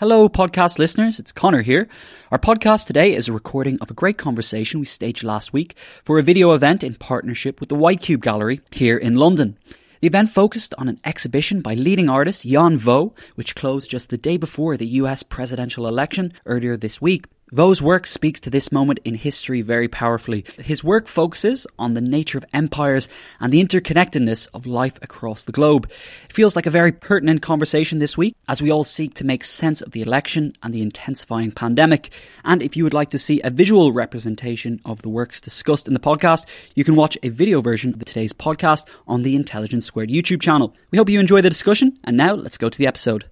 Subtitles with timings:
[0.00, 1.18] Hello, podcast listeners.
[1.18, 1.86] It's Connor here.
[2.30, 6.18] Our podcast today is a recording of a great conversation we staged last week for
[6.18, 9.58] a video event in partnership with the White Cube Gallery here in London.
[10.00, 14.16] The event focused on an exhibition by leading artist Danh Vo, which closed just the
[14.16, 17.26] day before the US presidential election earlier this week.
[17.52, 20.44] Vo's work speaks to this moment in history very powerfully.
[20.58, 23.08] His work focuses on the nature of empires
[23.40, 25.90] and the interconnectedness of life across the globe.
[26.24, 29.42] It feels like a very pertinent conversation this week as we all seek to make
[29.42, 32.10] sense of the election and the intensifying pandemic.
[32.44, 35.94] And if you would like to see a visual representation of the works discussed in
[35.94, 40.10] the podcast, you can watch a video version of today's podcast on the Intelligence Squared
[40.10, 40.72] YouTube channel.
[40.92, 43.24] We hope you enjoy the discussion, and now let's go to the episode.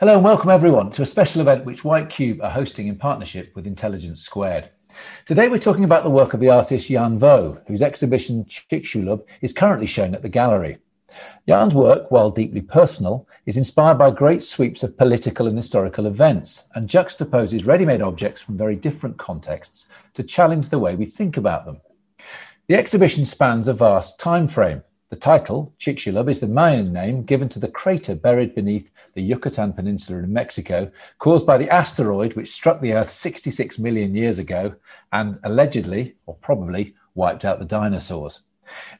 [0.00, 3.54] Hello and welcome everyone to a special event which White Cube are hosting in partnership
[3.54, 4.70] with Intelligence Squared.
[5.26, 9.52] Today we're talking about the work of the artist Danh Vo, whose exhibition Chicxulub is
[9.52, 10.78] currently shown at the gallery.
[11.46, 16.64] Danh's work, while deeply personal, is inspired by great sweeps of political and historical events
[16.74, 21.66] and juxtaposes ready-made objects from very different contexts to challenge the way we think about
[21.66, 21.78] them.
[22.68, 27.48] The exhibition spans a vast time frame, the title, Chicxulub, is the Mayan name given
[27.50, 30.88] to the crater buried beneath the Yucatan Peninsula in Mexico,
[31.18, 34.72] caused by the asteroid which struck the Earth 66 million years ago
[35.12, 38.42] and allegedly, or probably, wiped out the dinosaurs.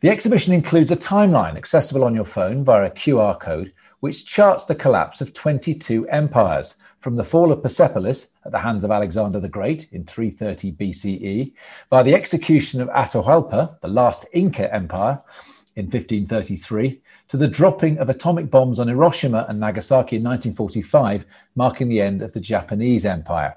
[0.01, 4.65] The exhibition includes a timeline accessible on your phone via a QR code, which charts
[4.65, 9.39] the collapse of 22 empires, from the fall of Persepolis at the hands of Alexander
[9.39, 11.53] the Great in 330 BCE,
[11.89, 15.23] by the execution of Atahualpa, the last Inca empire,
[15.81, 21.27] in 1533 to the dropping of atomic bombs on Hiroshima and Nagasaki in 1945,
[21.57, 23.57] marking the end of the Japanese Empire.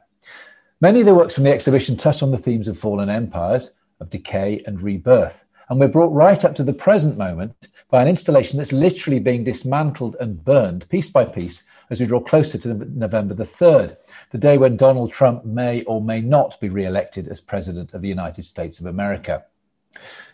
[0.82, 4.10] Many of the works from the exhibition touch on the themes of fallen empires, of
[4.10, 5.46] decay and rebirth.
[5.70, 7.56] And we're brought right up to the present moment
[7.90, 12.20] by an installation that's literally being dismantled and burned piece by piece as we draw
[12.20, 13.98] closer to November the 3rd,
[14.32, 18.02] the day when Donald Trump may or may not be re elected as President of
[18.02, 19.46] the United States of America.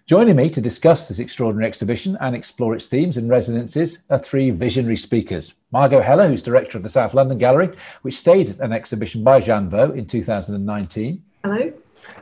[0.10, 4.50] Joining me to discuss this extraordinary exhibition and explore its themes and resonances are three
[4.50, 5.54] visionary speakers.
[5.72, 7.70] Margot Heller, who's director of the South London Gallery,
[8.02, 11.24] which staged an exhibition by Danh Vo in 2019.
[11.44, 11.74] Hello.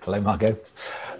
[0.03, 0.57] Hello, Margot.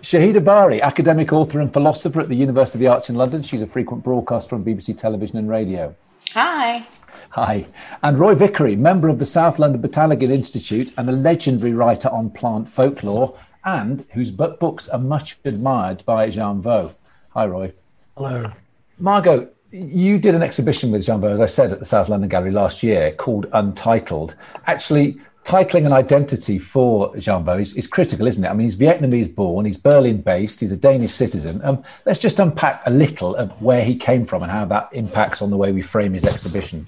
[0.02, 3.44] Shahida Bari, academic author and philosopher at the University of the Arts in London.
[3.44, 5.96] She's a frequent broadcaster on BBC television and radio.
[6.34, 6.86] Hi.
[7.30, 7.66] Hi.
[8.04, 12.30] And Roy Vickery, member of the South London Botanical Institute and a legendary writer on
[12.30, 16.90] plant folklore and whose books are much admired by Danh Vo.
[17.32, 17.74] Hi, Roy.
[18.16, 18.50] Hello.
[18.98, 22.30] Margot, you did an exhibition with Danh Vo, as I said, at the South London
[22.30, 24.36] Gallery last year called Untitled.
[24.68, 28.48] Actually, titling an identity for Danh Vo is, is, critical, isn't it?
[28.48, 31.60] I mean, he's Vietnamese born, he's Berlin based, he's a Danish citizen.
[31.66, 35.42] Um, let's just unpack a little of where he came from and how that impacts
[35.42, 36.88] on the way we frame his exhibition.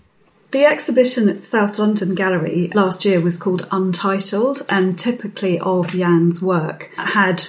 [0.51, 6.41] The exhibition at South London Gallery last year was called Untitled, and typically of Danh's
[6.41, 7.47] work had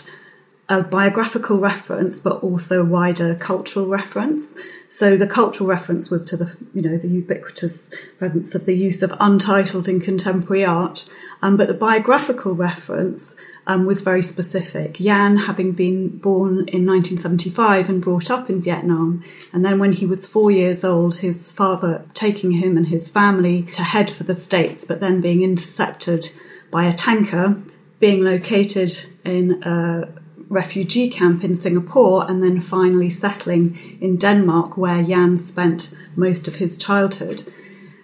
[0.69, 4.55] a biographical reference, but also wider cultural reference.
[4.91, 7.87] So the cultural reference was to the, you know, the ubiquitous
[8.19, 11.11] presence of the use of untitled in contemporary art,
[11.41, 13.35] um, but the biographical reference
[13.66, 14.96] um, was very specific.
[14.98, 19.22] Danh, having been born in 1975 and brought up in Vietnam,
[19.52, 23.62] and then when he was four years old, his father taking him and his family
[23.62, 26.30] to head for the States, but then being intercepted
[26.70, 27.60] by a tanker,
[27.98, 28.92] being located
[29.24, 30.08] in a
[30.48, 36.56] refugee camp in Singapore, and then finally settling in Denmark, where Danh spent most of
[36.56, 37.42] his childhood.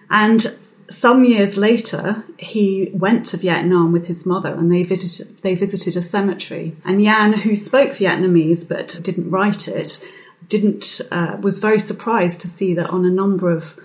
[0.09, 0.57] And
[0.89, 5.97] some years later, he went to Vietnam with his mother and they visited, they visited
[5.97, 6.75] a cemetery.
[6.85, 10.03] And Danh, who spoke Vietnamese but didn't write it,
[10.47, 13.77] didn't, uh, was very surprised to see that on a number of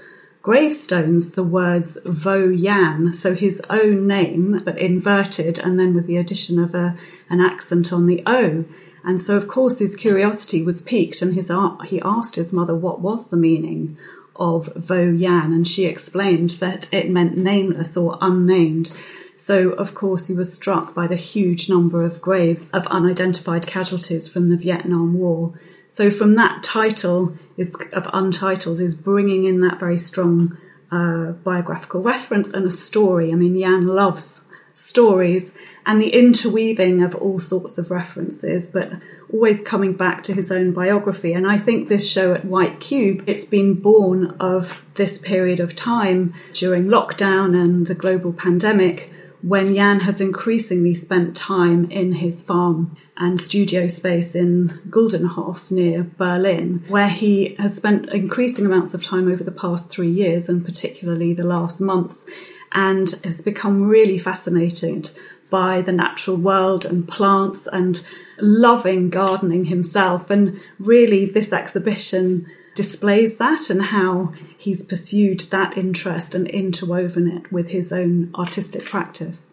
[0.42, 6.16] gravestones the words Vo Danh, so his own name, but inverted and then with the
[6.16, 6.96] addition of a,
[7.30, 8.64] an accent on the O.
[9.04, 11.50] And so, of course, his curiosity was piqued, and his
[11.86, 13.96] he asked his mother what was the meaning
[14.42, 18.90] of Vo Danh, and she explained that it meant nameless or unnamed.
[19.36, 24.28] So, of course, he was struck by the huge number of graves of unidentified casualties
[24.28, 25.54] from the Vietnam War.
[25.88, 30.58] So, from that title is of Untitled is bringing in that very strong
[30.90, 33.30] uh, biographical reference and a story.
[33.32, 34.44] I mean, Danh loves
[34.74, 35.52] stories
[35.86, 38.92] and the interweaving of all sorts of references, but
[39.32, 41.32] always coming back to his own biography.
[41.32, 45.74] And I think this show at White Cube, it's been born of this period of
[45.74, 49.10] time during lockdown and the global pandemic
[49.42, 56.04] when Danh has increasingly spent time in his farm and studio space in Guldenhof near
[56.04, 60.64] Berlin, where he has spent increasing amounts of time over the past three years and
[60.64, 62.24] particularly the last months
[62.70, 65.10] and has become really fascinated
[65.52, 68.02] by the natural world and plants and
[68.40, 70.30] loving gardening himself.
[70.30, 77.52] And really, this exhibition displays that and how he's pursued that interest and interwoven it
[77.52, 79.52] with his own artistic practice.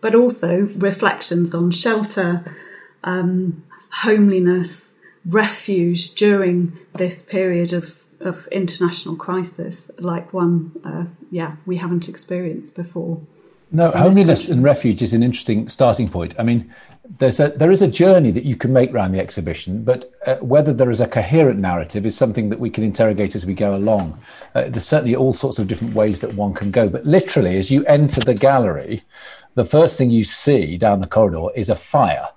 [0.00, 2.44] But also reflections on shelter,
[3.04, 11.76] um, homeliness, refuge during this period of of international crisis like one, uh, yeah, we
[11.76, 13.20] haven't experienced before.
[13.74, 16.32] No, homeliness and refuge is an interesting starting point.
[16.38, 16.72] I mean,
[17.18, 20.36] there's a, there is a journey that you can make around the exhibition, but uh,
[20.36, 23.74] whether there is a coherent narrative is something that we can interrogate as we go
[23.74, 24.16] along.
[24.54, 27.72] Uh, there's certainly all sorts of different ways that one can go, but literally, as
[27.72, 29.02] you enter the gallery,
[29.56, 32.28] the first thing you see down the corridor is a fire.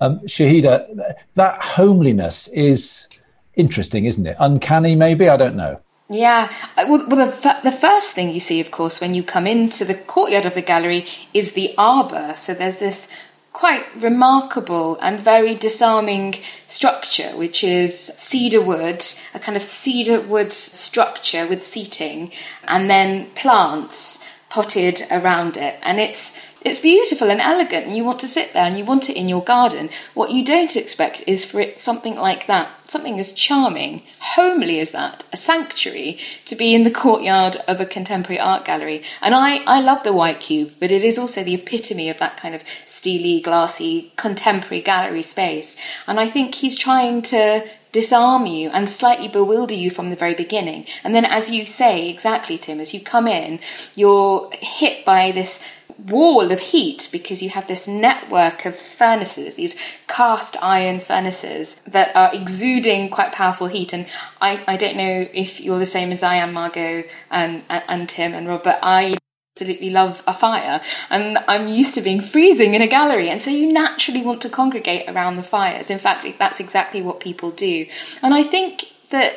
[0.00, 3.08] Um, Shahida, that homeliness is
[3.54, 4.36] interesting, isn't it?
[4.38, 5.28] Uncanny, maybe?
[5.28, 5.80] I don't know.
[6.08, 6.52] Yeah.
[6.76, 10.46] Well, the, the first thing you see, of course, when you come into the courtyard
[10.46, 12.34] of the gallery is the arbour.
[12.36, 13.08] So there's this
[13.52, 16.36] quite remarkable and very disarming
[16.66, 19.02] structure, which is cedar wood,
[19.34, 22.30] a kind of cedar wood structure with seating,
[22.68, 25.78] and then plants potted around it.
[25.82, 29.08] And it's it's beautiful and elegant, and you want to sit there and you want
[29.08, 29.88] it in your garden.
[30.14, 34.90] What you don't expect is for it something like that, something as charming, homely as
[34.90, 39.04] that, a sanctuary, to be in the courtyard of a contemporary art gallery.
[39.22, 42.36] And I, I love the White Cube, but it is also the epitome of that
[42.36, 45.76] kind of steely, glassy, contemporary gallery space.
[46.08, 47.64] And I think he's trying to
[47.96, 50.84] disarm you and slightly bewilder you from the very beginning.
[51.02, 53.58] And then, as you say exactly, Tim, as you come in,
[53.94, 55.62] you're hit by this
[55.98, 59.76] wall of heat because you have this network of furnaces, these
[60.08, 63.94] cast iron furnaces that are exuding quite powerful heat.
[63.94, 64.06] And
[64.42, 68.08] I, I don't know if you're the same as I am, Margot and, and, and
[68.10, 69.16] Tim and Rob, but I
[69.56, 73.50] absolutely love a fire and I'm used to being freezing in a gallery and so
[73.50, 75.88] you naturally want to congregate around the fires.
[75.88, 77.86] In fact, that's exactly what people do.
[78.22, 79.32] And I think that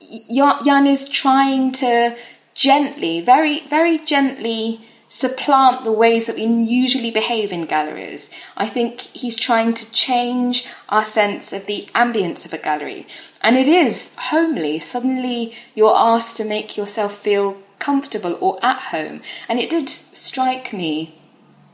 [0.00, 2.16] Danh is trying to
[2.52, 8.28] gently, very, very gently supplant the ways that we usually behave in galleries.
[8.56, 13.06] I think he's trying to change our sense of the ambience of a gallery.
[13.40, 14.80] And it is homely.
[14.80, 19.22] Suddenly you're asked to make yourself feel comfortable or at home.
[19.48, 21.20] And it did strike me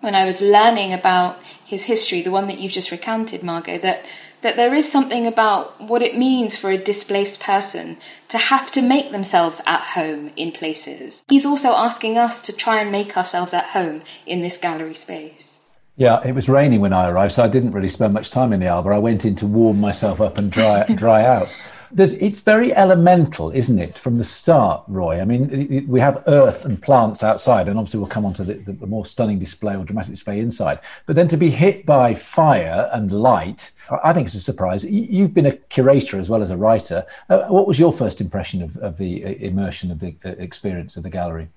[0.01, 4.05] when I was learning about his history, the one that you've just recounted, Margot, that
[4.43, 7.97] that there is something about what it means for a displaced person
[8.29, 11.25] to have to make themselves at home in places.
[11.29, 15.63] He's also asking us to try and make ourselves at home in this gallery space.
[15.97, 18.61] Yeah, it was raining when I arrived, so I didn't really spend much time in
[18.61, 18.93] the arbor.
[18.93, 21.57] I went in to warm myself up and dry dry out.
[21.97, 25.19] There's, it's very elemental, isn't it, from the start, Roy?
[25.19, 28.53] I mean, we have earth and plants outside, and obviously we'll come on to the,
[28.53, 30.81] the, the, more stunning display or dramatic display inside.
[31.07, 33.73] But then to be hit by fire and light,
[34.05, 34.85] I think it's a surprise.
[34.85, 37.07] You've been a curator as well as a writer.
[37.31, 40.99] Uh, what was your first impression of, of the uh, immersion of the uh, experience
[40.99, 41.49] of the gallery?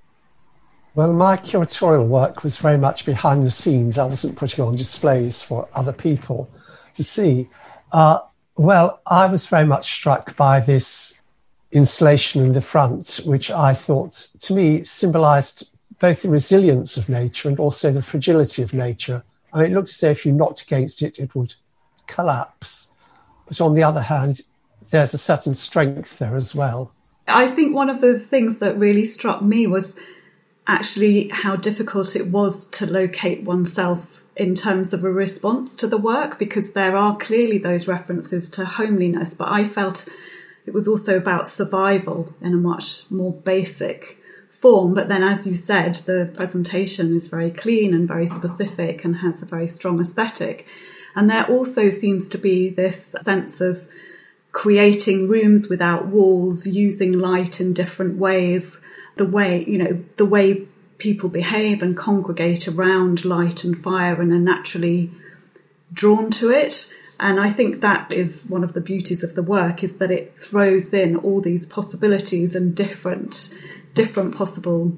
[0.95, 3.97] Well, my curatorial work was very much behind the scenes.
[3.97, 6.49] I wasn't putting on displays for other people
[6.93, 7.49] to see.
[7.91, 8.19] Uh,
[8.59, 11.21] well, I was very much struck by this
[11.71, 14.11] installation in the front, which I thought
[14.41, 19.23] to me symbolized both the resilience of nature and also the fragility of nature.
[19.53, 21.53] I mean, it looked as though if you knocked against it, it would
[22.07, 22.91] collapse.
[23.47, 24.41] But on the other hand,
[24.91, 26.91] there's a certain strength there as well.
[27.29, 29.95] I think one of the things that really struck me was
[30.67, 35.97] actually how difficult it was to locate oneself in terms of a response to the
[35.97, 40.07] work because there are clearly those references to homeliness, but I felt
[40.65, 44.17] it was also about survival in a much more basic
[44.49, 44.93] form.
[44.93, 49.41] But then, as you said, the presentation is very clean and very specific and has
[49.41, 50.65] a very strong aesthetic.
[51.15, 53.85] And there also seems to be this sense of
[54.53, 58.79] creating rooms without walls, using light in different ways,
[59.17, 60.65] the way, you know, the way
[60.99, 65.09] people behave and congregate around light and fire and are naturally
[65.91, 66.93] drawn to it.
[67.19, 70.41] And I think that is one of the beauties of the work is that it
[70.41, 73.53] throws in all these possibilities and different
[73.93, 74.93] different possible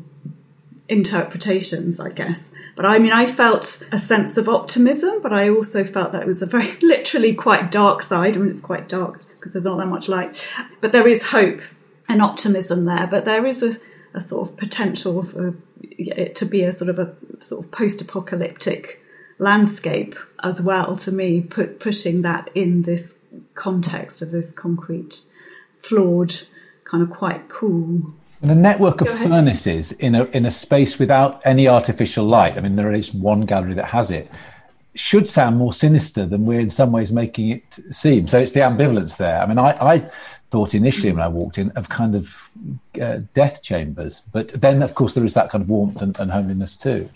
[0.90, 2.52] interpretations, I guess.
[2.76, 6.28] But I mean, I felt a sense of optimism, but I also felt that it
[6.28, 8.36] was a very literally quite dark side.
[8.36, 10.46] I mean, it's quite dark because there's not that much light,
[10.82, 11.62] but there is hope
[12.10, 13.08] and optimism there.
[13.08, 13.78] But there is a,
[14.14, 19.02] a sort of potential for it to be a sort of a sort of post-apocalyptic
[19.40, 20.96] landscape as well.
[20.98, 23.16] To me, put, pushing that in this
[23.54, 25.24] context of this concrete,
[25.82, 26.34] flawed,
[26.84, 31.42] kind of quite cool and a network of furnaces in a in a space without
[31.46, 32.58] any artificial light.
[32.58, 34.30] I mean, there is one gallery that has it.
[34.94, 38.28] Should sound more sinister than we're in some ways making it seem.
[38.28, 39.42] So it's the ambivalence there.
[39.42, 40.10] I mean, I, I
[40.50, 42.50] thought initially when I walked in of kind of
[43.02, 46.30] uh, death chambers, but then of course there is that kind of warmth and, and
[46.30, 47.10] homeliness too.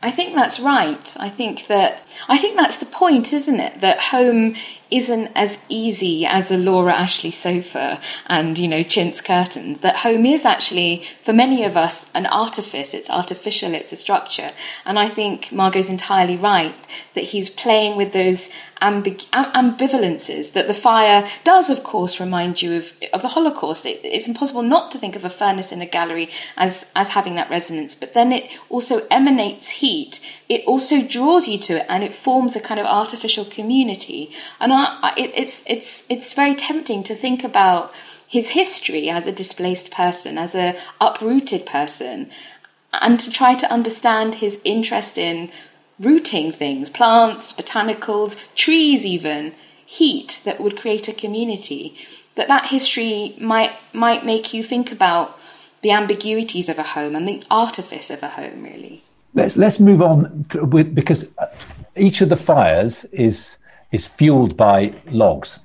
[0.00, 1.16] I think that's right.
[1.18, 3.80] I think that I think that's the point, isn't it?
[3.80, 4.54] That home
[4.90, 9.80] isn't as easy as a Laura Ashley sofa and, you know, chintz curtains.
[9.80, 12.94] That home is actually, for many of us, an artifice.
[12.94, 14.48] It's artificial, it's a structure.
[14.86, 16.74] And I think Margot's entirely right
[17.14, 22.94] that he's playing with those ambivalences that the fire does, of course, remind you of,
[23.12, 23.84] of the Holocaust.
[23.86, 27.34] It, it's impossible not to think of a furnace in a gallery as, as having
[27.36, 30.20] that resonance, but then it also emanates heat.
[30.48, 34.32] It also draws you to it and it forms a kind of artificial community.
[34.60, 37.92] And I, it, it's, it's, it's very tempting to think about
[38.26, 42.30] his history as a displaced person, as a uprooted person,
[42.92, 45.50] and to try to understand his interest in
[45.98, 51.96] rooting things, plants, botanicals, trees even, heat that would create a community.
[52.36, 55.38] That that history might might make you think about
[55.82, 59.02] the ambiguities of a home and the artifice of a home really.
[59.34, 61.46] Let's let's move on to, with, because uh,
[61.96, 63.58] each of the fires is
[63.90, 65.58] is fueled by logs.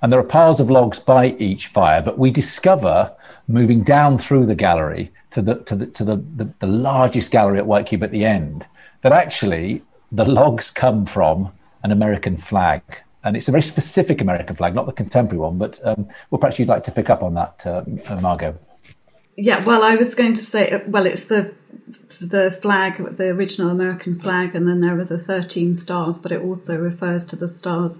[0.00, 3.14] And there are piles of logs by each fire, but we discover
[3.46, 7.58] moving down through the gallery to the to the to the, the, the largest gallery
[7.58, 8.66] at White Cube at the end
[9.02, 12.82] that actually the logs come from an American flag.
[13.24, 15.58] And it's a very specific American flag, not the contemporary one.
[15.58, 17.84] But um, well, perhaps you'd like to pick up on that, uh,
[18.20, 18.58] Margot.
[19.36, 21.54] Yeah, well, I was going to say, uh, well, it's the
[22.20, 26.42] the flag, the original American flag, and then there are the thirteen stars, but it
[26.42, 27.98] also refers to the stars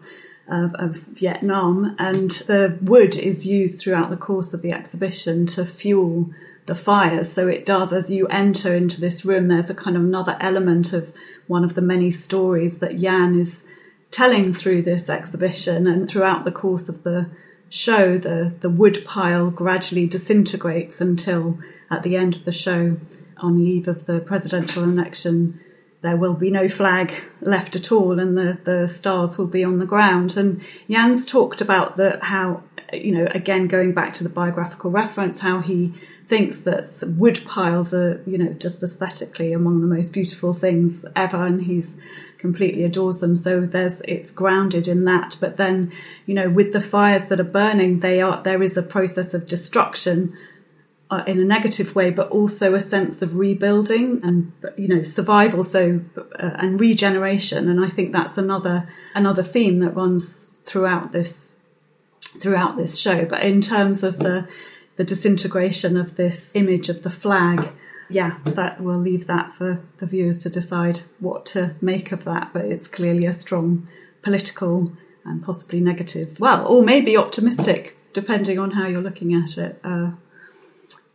[0.49, 1.97] of, of, Vietnam.
[1.99, 6.31] And the wood is used throughout the course of the exhibition to fuel
[6.67, 7.33] the fires.
[7.33, 10.93] So it does, as you enter into this room, there's a kind of another element
[10.93, 11.13] of
[11.47, 13.65] one of the many stories that Danh is
[14.11, 17.31] telling through this exhibition and throughout the course of the
[17.71, 21.59] show, the, the wood pile gradually disintegrates until
[21.91, 22.97] at the end of the show,
[23.39, 25.59] on the eve of the presidential election,
[26.03, 29.79] there will be no flag left at all and the, the stars will be on
[29.79, 30.37] the ground.
[30.37, 35.41] And Danh's talked about the, how, you know, again, going back to the biographical reference,
[35.41, 35.95] how he
[36.27, 36.87] thinks that
[37.19, 41.97] wood piles are, you know, just aesthetically among the most beautiful things ever, and he's
[42.39, 43.37] completely adores them.
[43.37, 45.37] So there's it's grounded in that.
[45.41, 45.93] But then,
[46.27, 49.47] you know, with the fires that are burning, they are there is a process of
[49.47, 50.37] destruction
[51.11, 55.63] uh, in a negative way, but also a sense of rebuilding and you know survival.
[55.63, 56.23] So uh,
[56.55, 61.57] and regeneration, and I think that's another another theme that runs throughout this
[62.41, 63.27] throughout this show.
[63.27, 64.49] But in terms of the
[64.97, 67.73] the disintegration of this image of the flag.
[68.11, 72.53] Yeah, that we'll leave that for the viewers to decide what to make of that.
[72.53, 73.89] But it's clearly a strong
[74.23, 74.93] political
[75.25, 79.81] and possibly negative, well, or maybe optimistic, depending on how you're looking at it.
[79.83, 80.11] Uh,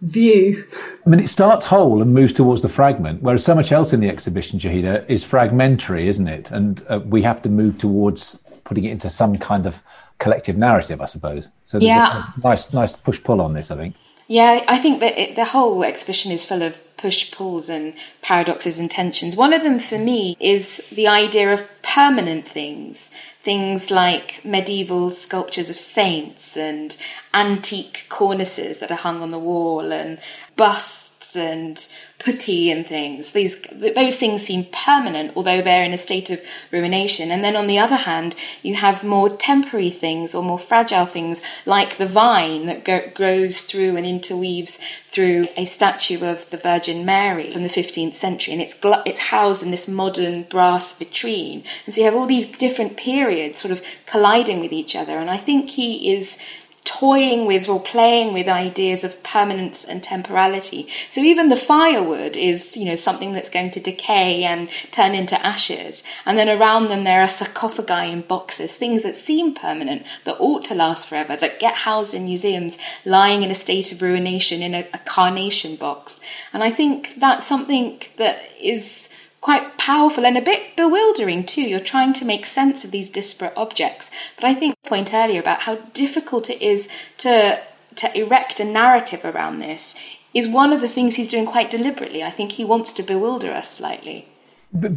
[0.02, 0.68] view.
[1.06, 4.00] I mean, it starts whole and moves towards the fragment, whereas so much else in
[4.00, 6.52] the exhibition, Shahida, is fragmentary, isn't it?
[6.52, 9.82] And uh, we have to move towards putting it into some kind of
[10.20, 11.50] collective narrative, I suppose.
[11.64, 12.32] So there's yeah.
[12.36, 13.96] a nice, nice push pull on this, I think.
[14.28, 18.78] Yeah, I think that it, the whole exhibition is full of push pulls and paradoxes
[18.78, 19.36] and tensions.
[19.36, 23.12] One of them for me is the idea of permanent things,
[23.44, 26.98] things like medieval sculptures of saints and
[27.34, 30.20] antique cornices that are hung on the wall and
[30.58, 31.88] busts and
[32.20, 33.32] putti and things.
[33.32, 37.32] These those things seem permanent, although they're in a state of ruination.
[37.32, 41.42] And then on the other hand, you have more temporary things or more fragile things,
[41.66, 44.80] like the vine that go, grows through and interweaves
[45.12, 49.20] through a statue of the Virgin Mary from the 15th century, and it's gl- it's
[49.20, 51.64] housed in this modern brass vitrine.
[51.86, 55.20] And so you have all these different periods sort of colliding with each other.
[55.20, 56.38] And I think he is
[56.88, 60.88] toying with or playing with ideas of permanence and temporality.
[61.10, 65.46] So even the firewood is, you know, something that's going to decay and turn into
[65.46, 66.04] ashes.
[66.26, 70.64] And then around them there are sarcophagi in boxes, things that seem permanent, that ought
[70.66, 74.74] to last forever, that get housed in museums, lying in a state of ruination in
[74.74, 76.22] a, a carnation box.
[76.54, 79.07] And I think that's something that is
[79.48, 81.62] quite powerful and a bit bewildering too.
[81.62, 84.12] You're trying to make sense of these disparate objects.
[84.36, 86.90] But I think the point earlier about how difficult it is
[87.20, 87.58] to
[87.96, 89.96] to erect a narrative around this
[90.34, 92.22] is one of the things he's doing quite deliberately.
[92.22, 94.28] I think he wants to bewilder us slightly.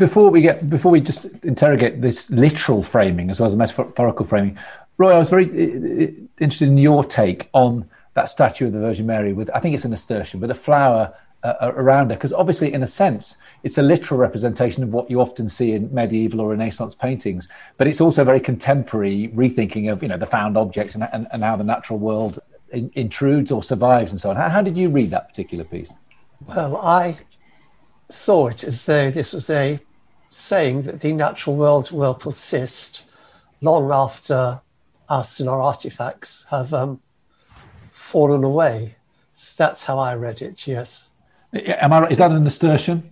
[0.06, 4.26] Before we get before we just interrogate this literal framing as well as the metaphorical
[4.26, 4.58] framing,
[4.98, 5.46] Roy, I was very
[6.40, 9.84] interested in your take on that statue of the Virgin Mary with I think it's
[9.84, 13.82] a nasturtium, but a flower uh, around her because obviously in a sense it's a
[13.82, 18.24] literal representation of what you often see in medieval or renaissance paintings but it's also
[18.24, 21.98] very contemporary rethinking of you know the found objects and, and, and how the natural
[21.98, 22.38] world
[22.72, 24.36] in, intrudes or survives and so on.
[24.36, 25.92] How, how did you read that particular piece?
[26.46, 27.16] Well i
[28.08, 29.78] saw it as though this was a
[30.30, 33.04] saying that the natural world will persist
[33.62, 34.60] long after
[35.08, 37.00] us and our artifacts have um,
[37.90, 38.96] fallen away.
[39.32, 41.09] So that's how i read it yes
[41.52, 42.12] Am I right?
[42.12, 43.10] Is that a nasturtium?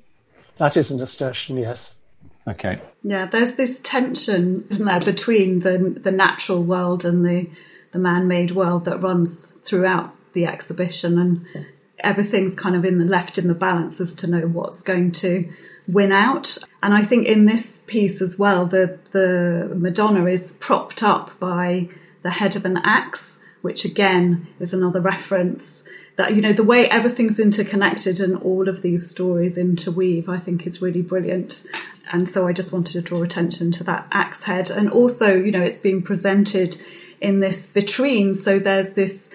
[0.58, 1.98] That is a nasturtium, yes.
[2.46, 2.80] Okay.
[3.02, 7.50] Yeah, there's this tension, isn't there, between the the natural world and the
[7.92, 11.66] the man-made world that runs throughout the exhibition, and
[11.98, 15.50] everything's kind of in the left in the balance as to know what's going to
[15.88, 16.56] win out.
[16.82, 21.88] And I think in this piece as well, the the Madonna is propped up by
[22.22, 25.84] the head of an axe, which again is another reference
[26.18, 30.66] that you know the way everything's interconnected and all of these stories interweave i think
[30.66, 31.64] is really brilliant.
[32.12, 34.68] And so i just wanted to draw attention to that axe head.
[34.70, 36.76] And also you know it's being presented
[37.20, 38.36] in this vitrine.
[38.36, 39.30] So there's this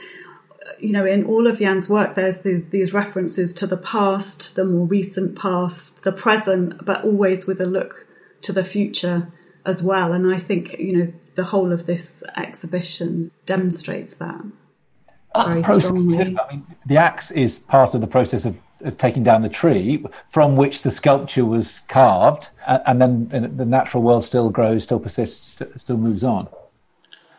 [0.80, 4.66] you know in all of Danh's work there's these these references to the past the
[4.66, 8.08] more recent past the present but always with a look
[8.42, 9.32] to the future
[9.66, 10.12] as well.
[10.12, 14.44] And i think you know the whole of this exhibition demonstrates that
[15.36, 16.26] very strongly.
[16.26, 19.50] Too, I mean, the axe is part of the process of, of, taking down the
[19.50, 24.84] tree from which the sculpture was carved, and, and then the natural world still grows,
[24.84, 26.48] still persists, still moves on.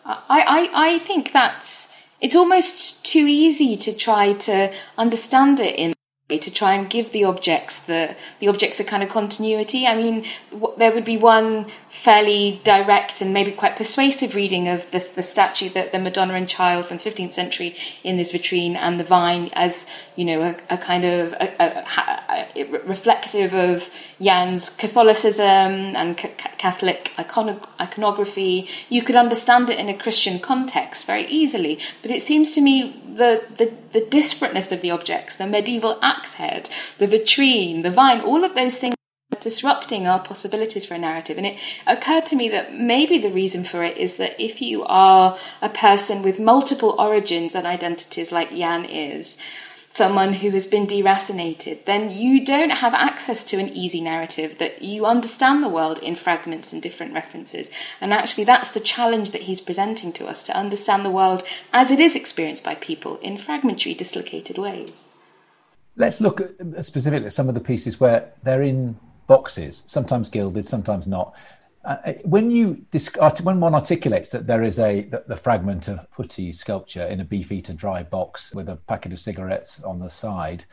[0.04, 5.94] I, I, I think that's it's almost too easy to try to understand it in
[6.26, 9.86] to try and give the objects the the objects a kind of continuity.
[9.86, 14.90] I mean, w- there would be one fairly direct and maybe quite persuasive reading of
[14.90, 18.74] the, the statue that the Madonna and Child from the 15th century in this vitrine
[18.74, 19.84] and the vine as
[20.16, 21.52] you know a, a kind of a,
[22.56, 28.66] a, reflective of Danh's Catholicism and ca- Catholic icono- iconography.
[28.88, 32.98] You could understand it in a Christian context very easily, but it seems to me
[33.14, 38.20] the the, the disparateness of the objects, the medieval axe head, the vitrine, the vine,
[38.20, 38.96] all of those things
[39.32, 41.38] are disrupting our possibilities for a narrative.
[41.38, 44.84] And it occurred to me that maybe the reason for it is that if you
[44.84, 49.38] are a person with multiple origins and identities like Danh is,
[49.94, 54.82] someone who has been deracinated, then you don't have access to an easy narrative that
[54.82, 57.70] you understand the world in fragments and different references.
[58.00, 61.92] And actually, that's the challenge that he's presenting to us to understand the world as
[61.92, 65.10] it is experienced by people in fragmentary, dislocated ways.
[65.96, 70.28] Let's look at uh, specifically at some of the pieces where they're in boxes, sometimes
[70.28, 71.34] gilded, sometimes not.
[71.84, 72.84] Uh, uh, when you
[73.42, 77.24] when one articulates that there is a the, the, fragment of putti sculpture in a
[77.24, 80.64] beefeater dry box with a packet of cigarettes on the side,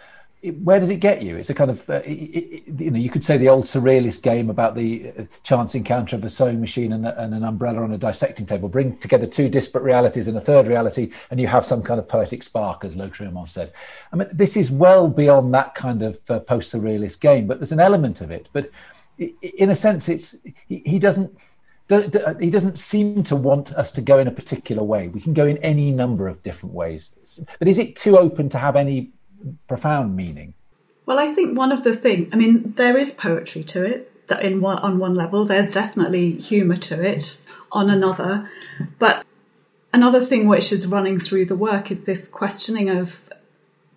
[0.41, 1.35] it, where does it get you?
[1.35, 4.21] It's a kind of uh, it, it, you know you could say the old surrealist
[4.21, 7.91] game about the uh, chance encounter of a sewing machine and, and, an umbrella on
[7.91, 8.69] a dissecting table.
[8.69, 12.07] Bring together two disparate realities and a third reality, and you have some kind of
[12.07, 13.73] poetic spark, as Lautréamont said.
[14.13, 17.73] I mean, this is well beyond that kind of uh, post surrealist game, but there's
[17.73, 18.69] an element of it, but
[19.17, 21.37] in a sense, it's he, he doesn't
[22.39, 25.09] he doesn't seem to want us to go in a particular way.
[25.09, 27.11] We can go in any number of different ways.
[27.59, 29.11] But is it too open to have any
[29.67, 30.53] profound meaning?
[31.05, 34.43] Well, I think one of the things, I mean, there is poetry to it that
[34.43, 37.37] in one, on one level, there's definitely humour to it
[37.71, 38.47] on another.
[38.97, 39.25] But
[39.93, 43.29] another thing which is running through the work is this questioning of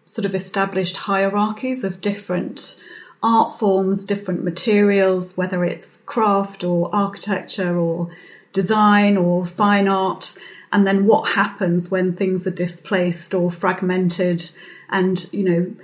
[0.04, 2.82] sort of established hierarchies of different
[3.24, 8.10] art forms, different materials, whether it's craft or architecture or
[8.52, 10.36] design or fine art,
[10.70, 14.48] and then what happens when things are displaced or fragmented.
[14.90, 15.74] And, you know,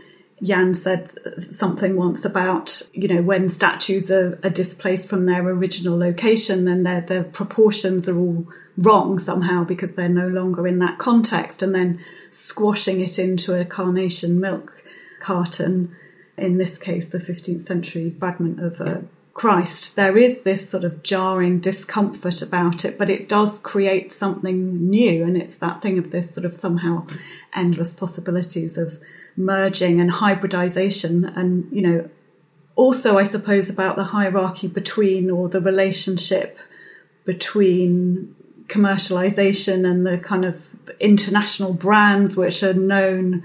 [0.43, 1.09] Danh said
[1.41, 6.83] something once about, you know, when statues are, are displaced from their original location, then
[6.83, 11.63] their, their proportions are all wrong somehow because they're no longer in that context.
[11.63, 12.01] And then
[12.31, 14.83] squashing it into a carnation milk
[15.21, 15.97] carton,
[16.41, 21.03] in this case, the 15th century fragment of a Christ, there is this sort of
[21.03, 25.25] jarring discomfort about it, but it does create something new.
[25.25, 27.07] And it's that thing of this sort of somehow
[27.55, 28.99] endless possibilities of
[29.37, 31.25] merging and hybridization.
[31.25, 32.11] And, you know,
[32.75, 36.59] also, I suppose, about the hierarchy between or the relationship
[37.25, 38.35] between
[38.67, 43.45] commercialization and the kind of international brands which are known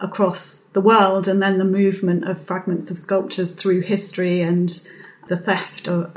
[0.00, 4.80] across the world, and then the movement of fragments of sculptures through history and
[5.28, 6.14] the theft of,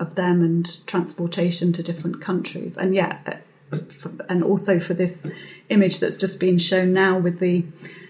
[0.00, 2.76] of them and transportation to different countries.
[2.76, 3.38] And yeah,
[4.28, 5.26] and also for this
[5.68, 7.64] image that's just been shown now with the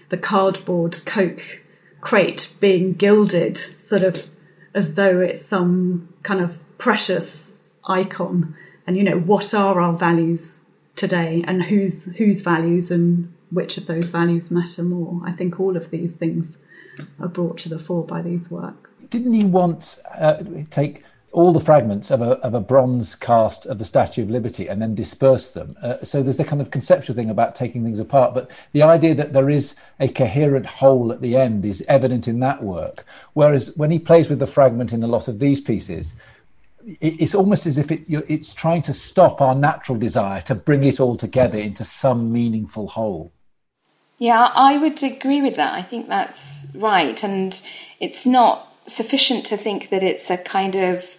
[0.09, 1.61] the cardboard Coke
[2.01, 4.25] crate being gilded, sort of
[4.73, 7.53] as though it's some kind of precious
[7.85, 8.55] icon.
[8.87, 10.61] And you know, what are our values
[10.95, 15.21] today, and whose whose values and which of those values matter more?
[15.25, 16.59] I think all of these things
[17.19, 19.03] are brought to the fore by these works.
[19.05, 23.77] Didn't he once uh, take all the fragments of a, of a bronze cast of
[23.77, 25.77] the Statue of Liberty and then disperse them?
[25.81, 29.15] Uh, so there's the kind of conceptual thing about taking things apart, but the idea
[29.15, 33.05] that there is a coherent whole at the end is evident in that work.
[33.33, 36.15] Whereas when he plays with the fragment in a lot of these pieces,
[37.01, 40.99] it's almost as if it, it's trying to stop our natural desire to bring it
[40.99, 43.31] all together into some meaningful whole.
[44.19, 45.73] Yeah, I would agree with that.
[45.73, 47.23] I think that's right.
[47.23, 47.59] And
[47.99, 51.15] it's not sufficient to think that it's a kind of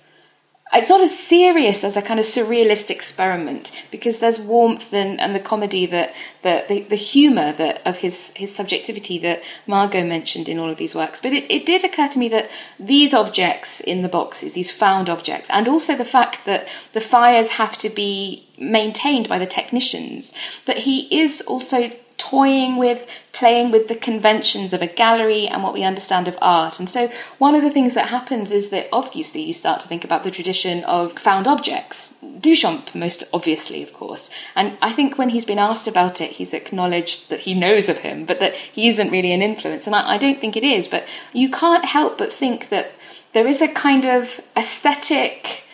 [0.72, 5.34] it's not as serious as a kind of surrealist experiment because there's warmth and, and
[5.34, 10.48] the comedy that, that the, the humour that of his his subjectivity that Margot mentioned
[10.48, 11.20] in all of these works.
[11.20, 15.10] But it, it did occur to me that these objects in the boxes, these found
[15.10, 20.32] objects, and also the fact that the fires have to be maintained by the technicians,
[20.66, 25.72] that he is also toying with, playing with the conventions of a gallery and what
[25.72, 26.78] we understand of art.
[26.78, 30.04] And so, one of the things that happens is that obviously you start to think
[30.04, 32.18] about the tradition of found objects.
[32.22, 34.30] Duchamp, most obviously, of course.
[34.54, 37.98] And I think when he's been asked about it, he's acknowledged that he knows of
[37.98, 39.86] him, but that he isn't really an influence.
[39.86, 42.92] And I, I don't think it is, but you can't help but think that
[43.32, 45.64] there is a kind of aesthetic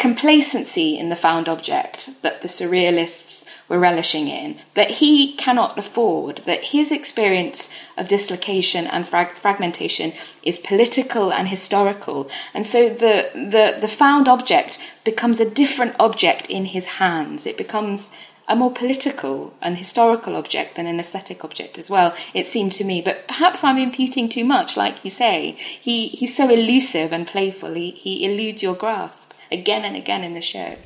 [0.00, 6.38] complacency in the found object that the surrealists were relishing in, that he cannot afford,
[6.38, 12.30] that his experience of dislocation and frag- fragmentation is political and historical.
[12.54, 17.44] And so the, the, the found object becomes a different object in his hands.
[17.44, 18.10] It becomes
[18.48, 22.84] a more political and historical object than an aesthetic object as well, it seemed to
[22.84, 23.02] me.
[23.02, 25.52] But perhaps I'm imputing too much, like you say.
[25.52, 30.34] He, he's so elusive and playful, he, he eludes your grasp again and again in
[30.34, 30.76] the show.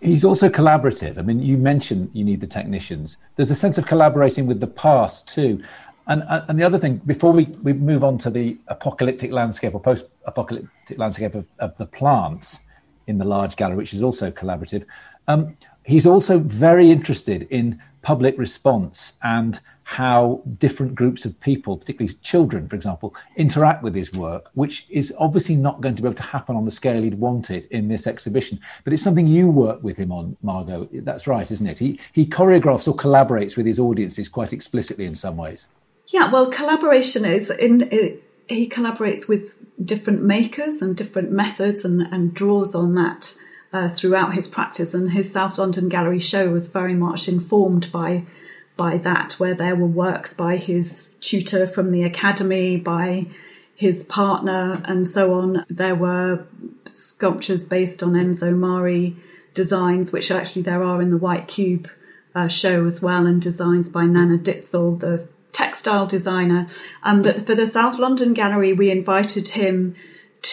[0.00, 1.18] He's also collaborative.
[1.18, 3.16] I mean, you mentioned you need the technicians.
[3.34, 5.62] There's a sense of collaborating with the past too.
[6.06, 9.80] And, and the other thing, before we, we move on to the apocalyptic landscape or
[9.80, 12.60] post apocalyptic landscape of, of the plants
[13.08, 14.84] in the large gallery, which is also collaborative,
[15.26, 22.14] um, he's also very interested in public response and how different groups of people, particularly
[22.22, 26.14] children, for example, interact with his work, which is obviously not going to be able
[26.14, 28.60] to happen on the scale he'd want it in this exhibition.
[28.84, 30.88] But it's something you work with him on, Margot.
[30.92, 31.80] That's right, isn't it?
[31.80, 35.66] He he choreographs or collaborates with his audiences quite explicitly in some ways.
[36.06, 37.90] Yeah, well, collaboration is in.
[38.48, 39.52] he collaborates with
[39.84, 43.34] different makers and different methods and, and draws on that
[43.72, 44.94] uh, throughout his practice.
[44.94, 48.24] And his South London Gallery show was very much informed by
[48.76, 53.26] by that, where there were works by his tutor from the academy, by
[53.74, 55.64] his partner, and so on.
[55.68, 56.46] There were
[56.84, 59.16] sculptures based on Enzo Mari
[59.54, 61.88] designs, which actually there are in the White Cube
[62.34, 66.66] uh, show as well, and designs by Nanna Ditzel, the textile designer.
[67.02, 69.94] Um, but for the South London Gallery, we invited him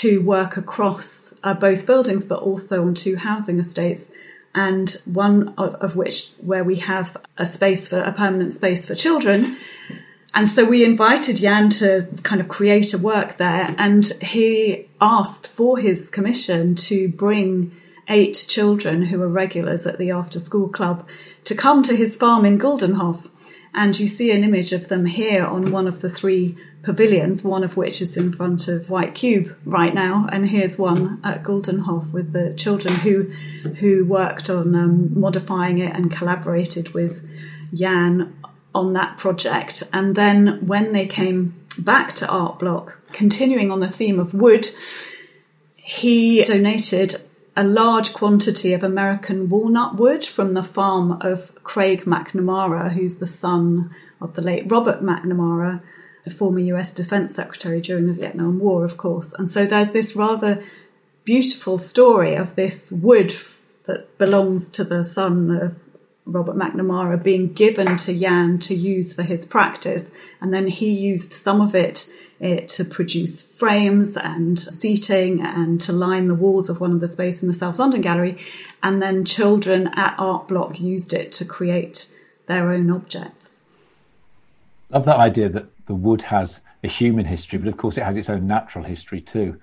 [0.02, 4.12] to work across uh, both buildings, but also on two housing estates
[4.56, 8.96] and one of, of which where we have a space for a permanent space for
[8.96, 9.58] children.
[10.36, 15.48] And so we invited Danh to kind of create a work there, and he asked
[15.48, 17.72] for his commission to bring
[18.08, 21.08] eight children who are regulars at the after school club
[21.46, 23.30] to come to his farm in Guldenhof
[23.76, 27.64] And you see an image of them here on one of the three pavilions, one
[27.64, 30.28] of which is in front of White Cube right now.
[30.32, 33.24] And here's one at Guldenhof with the children who
[33.80, 37.28] who worked on um, modifying it and collaborated with
[37.74, 38.36] Danh
[38.76, 39.84] on that project.
[39.92, 44.70] And then when they came back to Art Block, continuing on the theme of wood,
[45.76, 47.20] he donated
[47.56, 53.28] a large quantity of American walnut wood from the farm of Craig McNamara, who's the
[53.28, 55.82] son of the late Robert McNamara,
[56.26, 59.34] a former US Defense Secretary during the Vietnam War, of course.
[59.34, 60.64] And so there's this rather
[61.26, 63.34] beautiful story of this wood
[63.86, 65.80] that belongs to the son of
[66.26, 70.10] Robert McNamara being given to Danh to use for his practice.
[70.42, 72.10] And then he used some of it,
[72.40, 77.08] it to produce frames and seating and to line the walls of one of the
[77.08, 78.38] space in the South London Gallery.
[78.82, 82.10] And then children at Art Block used it to create
[82.46, 83.62] their own objects.
[84.90, 88.18] Love that idea that the wood has a human history, but of course it has
[88.18, 89.60] its own natural history too.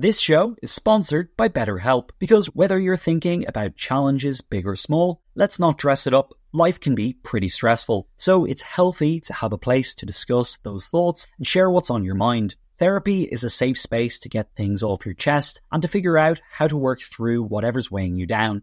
[0.00, 5.20] This show is sponsored by BetterHelp because whether you're thinking about challenges big or small,
[5.40, 6.34] let's not dress it up.
[6.52, 10.86] Life can be pretty stressful, so it's healthy to have a place to discuss those
[10.86, 12.56] thoughts and share what's on your mind.
[12.78, 16.42] Therapy is a safe space to get things off your chest and to figure out
[16.50, 18.62] how to work through whatever's weighing you down.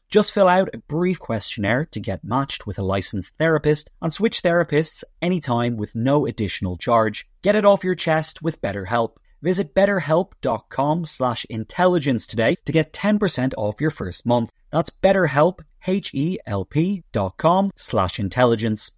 [0.11, 4.43] Just fill out a brief questionnaire to get matched with a licensed therapist and switch
[4.43, 7.29] therapists anytime with no additional charge.
[7.43, 9.11] Get it off your chest with BetterHelp.
[9.41, 14.51] Visit betterhelp.com slash intelligence today to get 10% off your first month.
[14.69, 18.91] That's betterhelp, H-E-L-P dot com slash intelligence.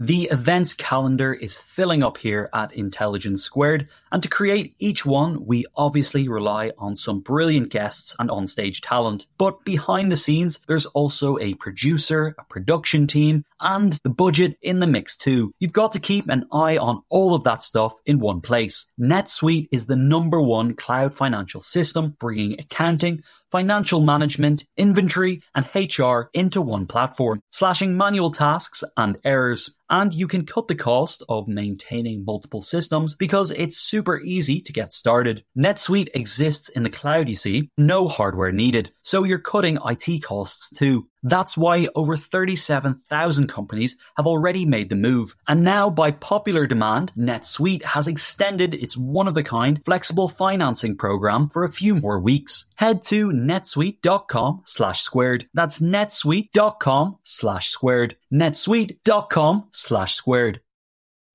[0.00, 5.44] The events calendar is filling up here at Intelligence Squared, and to create each one,
[5.46, 9.26] we obviously rely on some brilliant guests and onstage talent.
[9.38, 14.80] But behind the scenes, there's also a producer, a production team, and the budget in
[14.80, 15.54] the mix too.
[15.58, 18.86] You've got to keep an eye on all of that stuff in one place.
[18.98, 26.30] NetSuite is the number one cloud financial system, bringing accounting, financial management, inventory, and HR
[26.32, 29.74] into one platform, slashing manual tasks and errors.
[29.88, 34.72] And you can cut the cost of maintaining multiple systems because it's super easy to
[34.72, 35.44] get started.
[35.56, 38.92] NetSuite exists in the cloud, you see, no hardware needed.
[39.02, 41.08] So you're cutting IT costs too.
[41.22, 45.36] That's why over 37,000 companies have already made the move.
[45.46, 50.96] And now, by popular demand, NetSuite has extended its one of a kind flexible financing
[50.96, 52.64] program for a few more weeks.
[52.76, 55.46] Head to netsuite.com slash squared.
[55.52, 58.16] That's netsuite.com slash squared.
[58.32, 60.60] netsuite.com slash squared.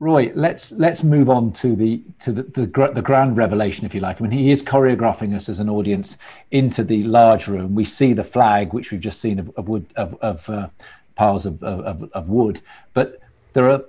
[0.00, 4.00] Roy, let's let's move on to the to the, the, the grand revelation, if you
[4.00, 4.18] like.
[4.18, 6.16] I mean, he is choreographing us as an audience
[6.50, 7.74] into the large room.
[7.74, 10.68] We see the flag, which we've just seen of, of wood of, of uh,
[11.16, 12.62] piles of, of, of wood,
[12.94, 13.20] but
[13.52, 13.84] there are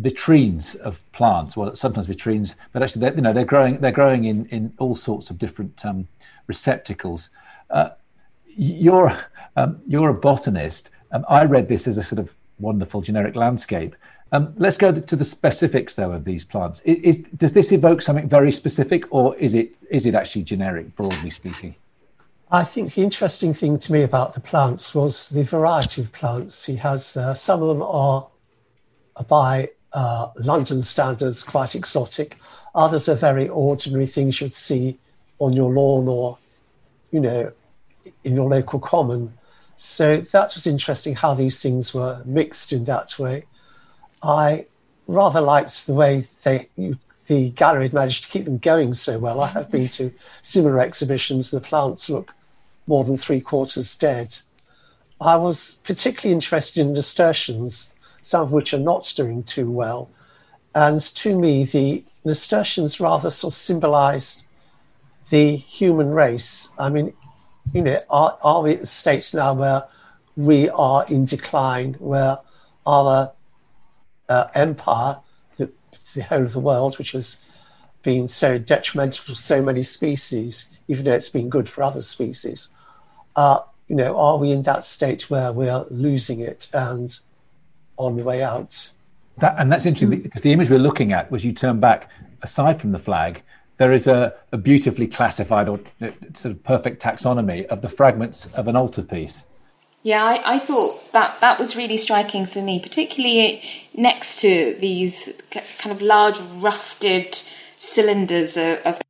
[0.00, 1.56] vitrines of plants.
[1.56, 3.80] Well, sometimes vitrines, but actually, they're, you know, they're growing.
[3.80, 6.06] They're growing in in all sorts of different um,
[6.46, 7.28] receptacles.
[7.70, 7.90] Uh,
[8.46, 9.10] you're
[9.56, 10.90] um, you're a botanist.
[11.10, 13.96] Um, I read this as a sort of wonderful generic landscape.
[14.32, 16.80] Um, let's go to the specifics, though, of these plants.
[16.80, 20.94] Is, is, does this evoke something very specific, or is it is it actually generic,
[20.94, 21.74] broadly speaking?
[22.52, 26.64] I think the interesting thing to me about the plants was the variety of plants
[26.64, 27.34] he has there.
[27.34, 28.26] Some of them are,
[29.28, 32.36] by uh, London standards, quite exotic.
[32.74, 34.98] Others are very ordinary things you'd see
[35.38, 36.38] on your lawn or,
[37.12, 37.52] you know,
[38.24, 39.32] in your local common.
[39.76, 43.44] So that was interesting how these things were mixed in that way.
[44.22, 44.66] I
[45.06, 46.68] rather liked the way they,
[47.26, 49.40] the gallery had managed to keep them going so well.
[49.40, 51.50] I have been to similar exhibitions.
[51.50, 52.34] The plants look
[52.86, 54.36] more than three quarters dead.
[55.20, 60.10] I was particularly interested in nasturtiums, some of which are not doing too well.
[60.74, 64.42] And to me, the nasturtiums rather sort of symbolize
[65.30, 66.70] the human race.
[66.78, 67.12] I mean,
[67.72, 69.84] you know, are, are we at the stage now where
[70.36, 72.38] we are in decline, where
[72.86, 73.32] our
[74.30, 75.18] uh, empire,
[75.58, 75.70] the,
[76.14, 77.36] the whole of the world, which has
[78.02, 82.68] been so detrimental to so many species, even though it's been good for other species,
[83.36, 87.18] uh, you know, are we in that state where we are losing it and
[87.96, 88.90] on the way out?
[89.38, 92.08] That, and that's interesting because the image we're looking at was you turn back,
[92.42, 93.42] aside from the flag,
[93.78, 98.46] there is a, a beautifully classified or uh, sort of perfect taxonomy of the fragments
[98.52, 99.44] of an altarpiece.
[100.02, 103.62] Yeah, I, I, thought that that was really striking for me, particularly
[103.94, 107.34] next to these kind of large rusted
[107.76, 109.00] cylinders of, of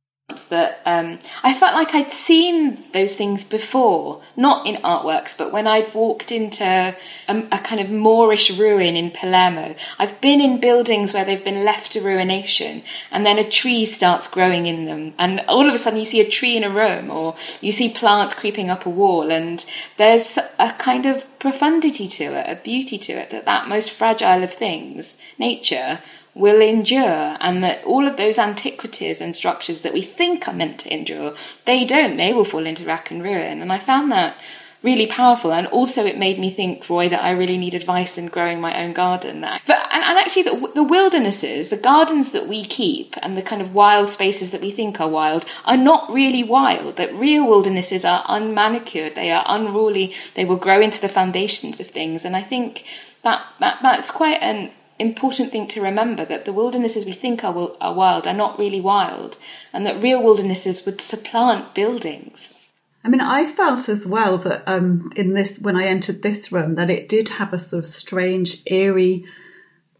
[0.45, 5.67] that um, I felt like I'd seen those things before, not in artworks, but when
[5.67, 6.95] I'd walked into
[7.31, 9.75] a, a, kind of Moorish ruin in Palermo.
[9.97, 14.27] I've been in buildings where they've been left to ruination, and then a tree starts
[14.27, 17.09] growing in them, and all of a sudden you see a tree in a room,
[17.09, 19.65] or you see plants creeping up a wall, and
[19.97, 24.43] there's a kind of profundity to it, a beauty to it, that that most fragile
[24.43, 25.99] of things, nature,
[26.33, 30.79] will endure and that all of those antiquities and structures that we think are meant
[30.79, 31.33] to endure,
[31.65, 32.17] they don't.
[32.17, 33.61] They will fall into rack and ruin.
[33.61, 34.37] And I found that
[34.83, 35.53] really powerful.
[35.53, 38.81] And also it made me think, Roy, that I really need advice in growing my
[38.81, 39.41] own garden.
[39.41, 43.61] But, and, and actually the, the wildernesses, the gardens that we keep and the kind
[43.61, 46.97] of wild spaces that we think are wild are not really wild.
[46.97, 49.15] That real wildernesses are unmanicured.
[49.15, 50.15] They are unruly.
[50.35, 52.25] They will grow into the foundations of things.
[52.25, 52.83] And I think
[53.23, 57.71] that, that that's quite an important thing to remember that the wildernesses we think are,
[57.81, 59.37] are wild are not really wild,
[59.73, 62.57] and that real wildernesses would supplant buildings.
[63.03, 66.75] I mean, I felt as well that um, in this, when I entered this room,
[66.75, 69.25] that it did have a sort of strange, eerie,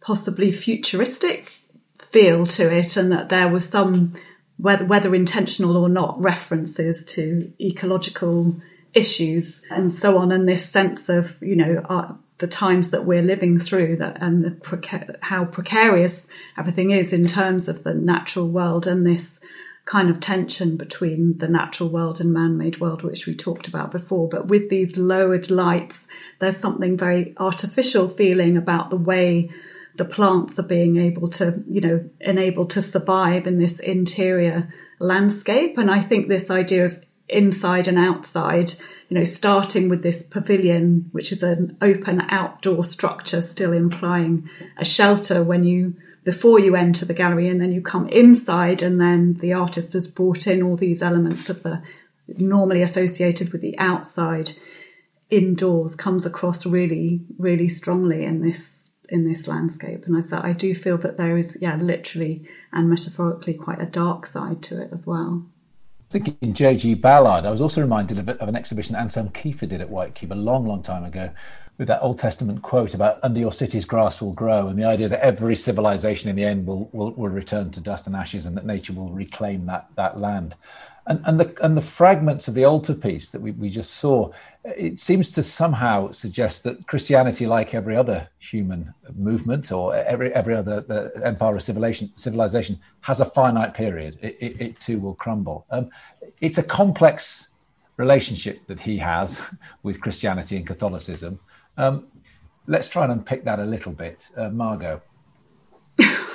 [0.01, 1.51] possibly futuristic
[1.99, 4.13] feel to it, and that there was some,
[4.57, 8.55] whether, whether intentional or not, references to ecological
[8.93, 13.21] issues and so on, and this sense of, you know, our, the times that we're
[13.21, 16.27] living through that and the preca- how precarious
[16.57, 19.39] everything is in terms of the natural world and this
[19.85, 24.27] kind of tension between the natural world and man-made world which we talked about before.
[24.27, 26.07] But with these lowered lights
[26.39, 29.51] there's something very artificial feeling about the way
[29.95, 35.77] the plants are being able to you know enabled to survive in this interior landscape.
[35.77, 38.71] And i think this idea of inside and outside,
[39.09, 44.85] you know, starting with this pavilion, which is an open outdoor structure, still implying a
[44.85, 49.35] shelter when you, before you enter the gallery, and then you come inside, and then
[49.35, 51.81] the artist has brought in all these elements of the
[52.37, 54.51] normally associated with the outside
[55.29, 60.05] indoors comes across really, really strongly in this in this landscape.
[60.05, 63.85] And I said, I do feel that there is, yeah, literally and metaphorically quite a
[63.85, 65.50] dark side to it as well
[66.11, 66.95] thinking J.G.
[66.95, 70.33] Ballard, I was also reminded of, of, an exhibition Anselm Kiefer did at White Cube
[70.33, 71.29] a long, long time ago
[71.77, 75.07] with that Old Testament quote about under your city's grass will grow and the idea
[75.07, 78.57] that every civilization in the end will, will, will return to dust and ashes and
[78.57, 80.53] that nature will reclaim that, that land
[81.07, 84.31] and, and the and the fragments of the altarpiece that we, we just saw,
[84.63, 90.55] it seems to somehow suggest that Christianity, like every other human movement or every every
[90.55, 94.19] other uh, empire or civilization, civilization, has a finite period.
[94.21, 95.65] It, it, it too will crumble.
[95.71, 95.89] Um,
[96.39, 97.49] it's a complex
[97.97, 99.39] relationship that he has
[99.83, 101.39] with Christianity and Catholicism.
[101.77, 102.07] Um,
[102.67, 105.01] let's try and unpick that a little bit, uh, Margot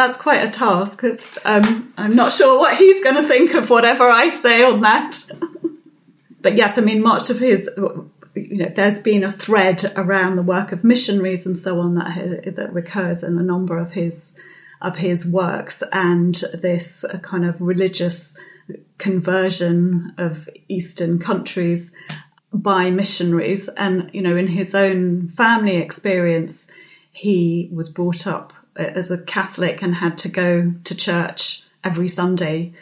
[0.00, 1.02] that's quite a task.
[1.44, 5.18] Um, I'm not sure what he's going to think of whatever I say on that.
[6.40, 7.68] but yes, I mean, much of his,
[8.34, 12.54] you know, there's been a thread around the work of missionaries and so on that
[12.56, 14.34] that recurs in a number of his
[14.80, 18.34] of his works, and this kind of religious
[18.96, 21.92] conversion of Eastern countries
[22.54, 23.68] by missionaries.
[23.68, 26.70] And you know, in his own family experience,
[27.12, 32.72] he was brought up as a Catholic and had to go to church every Sunday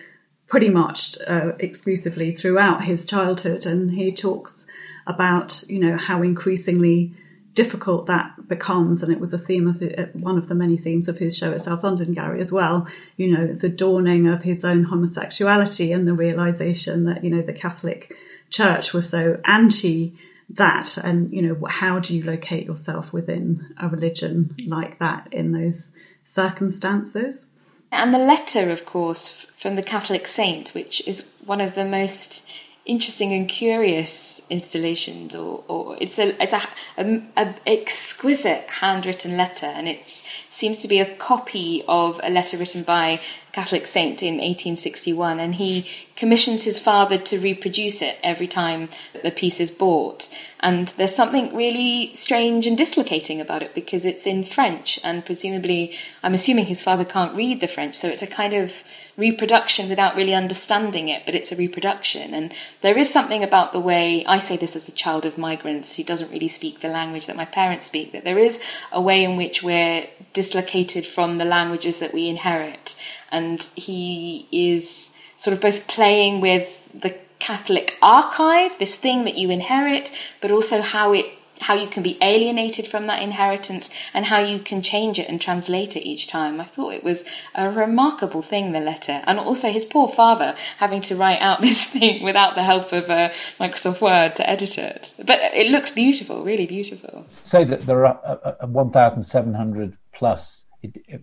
[0.46, 3.66] pretty much uh, exclusively throughout his childhood.
[3.66, 4.66] And he talks
[5.06, 7.14] about, you know, how increasingly
[7.54, 9.02] difficult that becomes.
[9.02, 11.36] And it was a theme of it, uh, one of the many themes of his
[11.36, 12.86] show at South London Gallery as well.
[13.16, 17.52] You know, the dawning of his own homosexuality and the realization that, you know, the
[17.52, 18.16] Catholic
[18.50, 20.16] Church was so anti
[20.50, 20.96] that?
[20.98, 25.92] And you know how do you locate yourself within a religion like that in those
[26.24, 27.46] circumstances?
[27.90, 32.48] And the letter of course from the catholic saint which is one of the most
[32.88, 36.62] interesting and curious installations, or, or it's a it's a,
[36.96, 42.56] a, a, exquisite handwritten letter, and it seems to be a copy of a letter
[42.56, 43.20] written by
[43.58, 48.88] Catholic saint in 1861, and he commissions his father to reproduce it every time
[49.24, 50.28] the piece is bought.
[50.60, 55.96] And there's something really strange and dislocating about it because it's in French, and presumably,
[56.22, 58.84] I'm assuming his father can't read the French, so it's a kind of
[59.18, 62.32] reproduction without really understanding it, but it's a reproduction.
[62.32, 65.96] And there is something about the way I say this as a child of migrants
[65.96, 68.62] who doesn't really speak the language that my parents speak, that there is
[68.92, 72.94] a way in which we're dislocated from the languages that we inherit.
[73.30, 79.50] And he is sort of both playing with the Catholic archive, this thing that you
[79.50, 81.26] inherit, but also how it
[81.60, 85.40] how you can be alienated from that inheritance and how you can change it and
[85.40, 86.60] translate it each time.
[86.60, 89.22] I thought it was a remarkable thing, the letter.
[89.26, 93.10] And also his poor father having to write out this thing without the help of
[93.10, 95.14] uh, Microsoft Word to edit it.
[95.18, 97.26] But it looks beautiful, really beautiful.
[97.30, 100.64] Say that there are uh, uh, 1,700 plus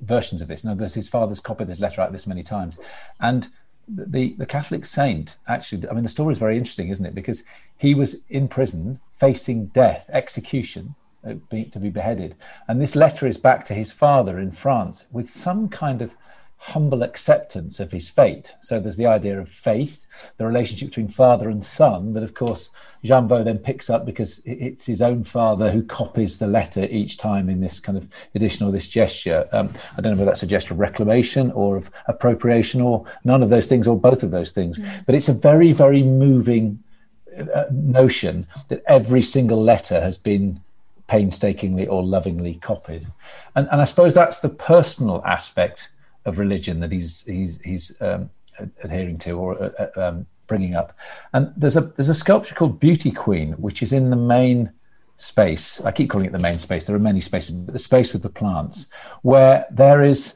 [0.02, 0.64] versions of this.
[0.64, 2.78] In other words, his father's copied this letter out this many times.
[3.20, 3.48] And
[3.88, 7.16] the, the Catholic saint actually, I mean, the story is very interesting, isn't it?
[7.16, 7.44] Because
[7.78, 10.96] he was in prison facing death, execution,
[11.26, 12.36] uh, to be beheaded.
[12.68, 16.16] And this letter is back to his father in France with some kind of
[16.58, 18.56] humble acceptance of his fate.
[18.62, 20.06] So there's the idea of faith,
[20.38, 22.72] the relationship between father and son, that of course
[23.04, 27.18] Danh Vo then picks up because it's his own father who copies the letter each
[27.18, 29.48] time in this kind of edition or this gesture.
[29.52, 33.44] Um, I don't know whether that's a gesture of reclamation or of appropriation or none
[33.44, 34.80] of those things or both of those things.
[34.80, 35.06] Mm.
[35.06, 36.84] But it's a very, very moving
[37.72, 40.60] notion that every single letter has been
[41.08, 43.08] painstakingly or lovingly copied.
[43.56, 45.90] And, and I suppose that's the personal aspect
[46.26, 48.30] of religion that he's he's he's um,
[48.84, 50.98] adhering to or uh, uh, um, bringing up.
[51.34, 54.72] And there's a there's a sculpture called Beauty Queen, which is in the main
[55.18, 55.80] space.
[55.82, 56.86] I keep calling it the main space.
[56.86, 58.88] There are many spaces, but the space with the plants,
[59.22, 60.36] where there is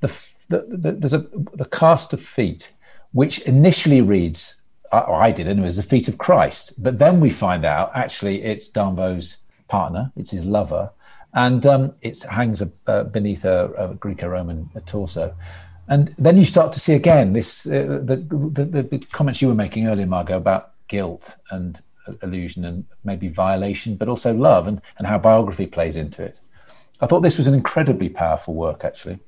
[0.00, 0.08] the,
[0.48, 2.72] the, the there's a the cast of feet,
[3.12, 4.56] which initially reads.
[4.92, 8.42] I, I did anyway, as the feet of Christ, but then we find out actually
[8.42, 10.90] it's Danh Vo's partner, it's his lover,
[11.34, 15.34] and um, it hangs uh, beneath a, a Greco-Roman torso.
[15.88, 19.54] And then you start to see again this uh, the, the, the comments you were
[19.54, 21.80] making earlier, Margot, about guilt and
[22.22, 26.40] illusion and maybe violation, but also love and, and how biography plays into it.
[27.00, 29.18] I thought this was an incredibly powerful work, actually.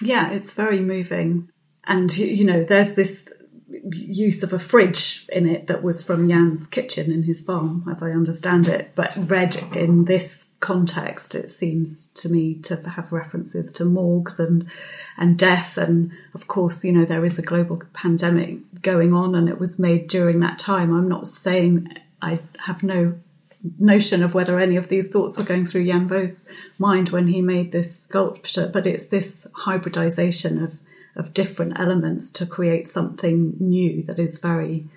[0.00, 1.50] Yeah, it's very moving.
[1.86, 3.32] And, you know, there's this
[3.70, 8.02] use of a fridge in it that was from Danh's kitchen in his farm, as
[8.02, 8.92] I understand it.
[8.94, 14.68] But read in this context, it seems to me to have references to morgues and
[15.16, 19.48] and death, and of course, you know there is a global pandemic going on, and
[19.48, 20.94] it was made during that time.
[20.94, 23.18] I'm not saying I have no
[23.78, 26.44] notion of whether any of these thoughts were going through Danh Vo's
[26.78, 30.78] mind when he made this sculpture, but it's this hybridization of
[31.18, 34.88] of different elements to create something new that is very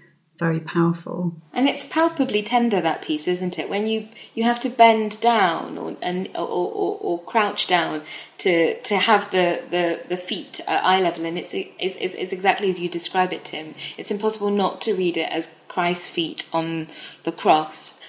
[0.41, 1.36] very powerful.
[1.53, 3.69] And it's palpably tender that piece, isn't it?
[3.69, 8.01] When you you have to bend down or and or, or, or crouch down
[8.39, 12.69] to to have the, the, the feet at eye level, and it's, it's it's exactly
[12.69, 13.76] as you describe it, Tim.
[13.99, 16.88] It's impossible not to read it as Christ's feet on
[17.24, 18.01] the cross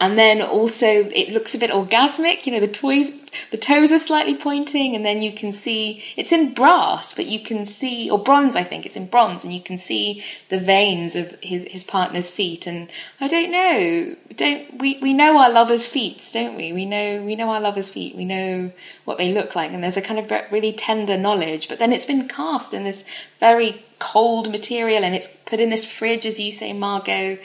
[0.00, 3.12] and then also it looks a bit orgasmic you know the toys
[3.50, 7.38] the toes are slightly pointing and then you can see it's in brass but you
[7.38, 11.14] can see or bronze i think it's in bronze and you can see the veins
[11.14, 12.66] of his his partner's feet.
[12.66, 12.88] And
[13.20, 16.72] i don't know don't we we know our lovers feet don't we?
[16.72, 18.72] We know we know our lovers feet we know
[19.04, 22.06] what they look like and there's a kind of really tender knowledge but then it's
[22.06, 23.04] been cast in this
[23.38, 27.38] very cold material and it's put in this fridge as you say margot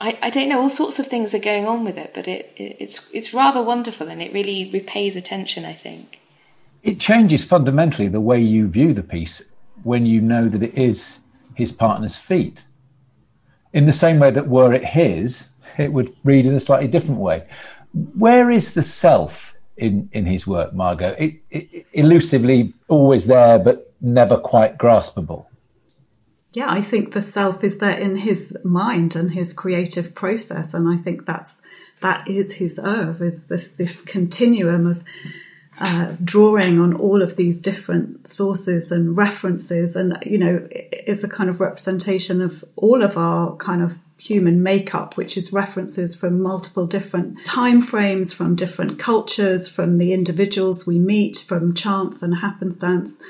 [0.00, 2.52] I, I don't know, all sorts of things are going on with it, but it,
[2.56, 6.20] it, it's it's rather wonderful and it really repays attention, I think.
[6.82, 9.42] It changes fundamentally the way you view the piece
[9.82, 11.18] when you know that it is
[11.54, 12.64] his partner's feet.
[13.74, 17.20] In the same way that were it his, it would read in a slightly different
[17.20, 17.46] way.
[17.92, 21.14] Where is the self in, in his work, Margot?
[21.18, 25.46] It, it, elusively always there, but never quite graspable
[26.52, 30.88] yeah, I think the self is there in his mind and his creative process, and
[30.88, 31.62] I think that's
[32.00, 33.26] that is his oeuvre.
[33.26, 35.04] It's this this continuum of
[35.78, 41.28] uh, drawing on all of these different sources and references, and you know, it's a
[41.28, 46.42] kind of representation of all of our kind of human makeup, which is references from
[46.42, 52.34] multiple different time frames, from different cultures, from the individuals we meet, from chance and
[52.34, 53.20] happenstance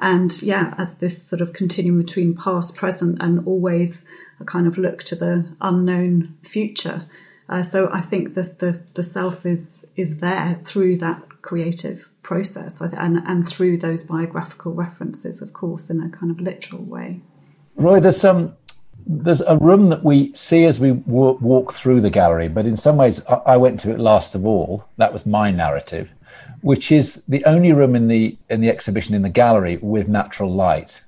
[0.00, 4.04] And yeah, as this sort of continuum between past, present, and always
[4.40, 7.02] a kind of look to the unknown future.
[7.48, 12.80] Uh, so I think that the, the self is is there through that creative process
[12.80, 17.20] and, and through those biographical references, of course, in a kind of literal way.
[17.76, 18.56] Roy, there's some um,
[19.10, 22.76] there's a room that we see as we w- walk through the gallery, but in
[22.76, 24.84] some ways, I-, I went to it last of all.
[24.98, 26.12] That was my narrative,
[26.60, 30.52] which is the only room in the in the exhibition in the gallery with natural
[30.52, 31.02] light,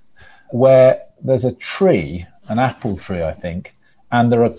[0.50, 3.74] where there's a tree, an apple tree, I think,
[4.10, 4.54] and there are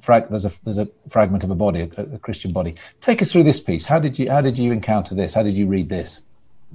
[0.00, 2.76] frag- there's a there's a fragment of a body, a, a Christian body.
[3.02, 3.84] Take us through this piece.
[3.84, 5.34] How did you how did you encounter this?
[5.34, 6.20] How did you read this?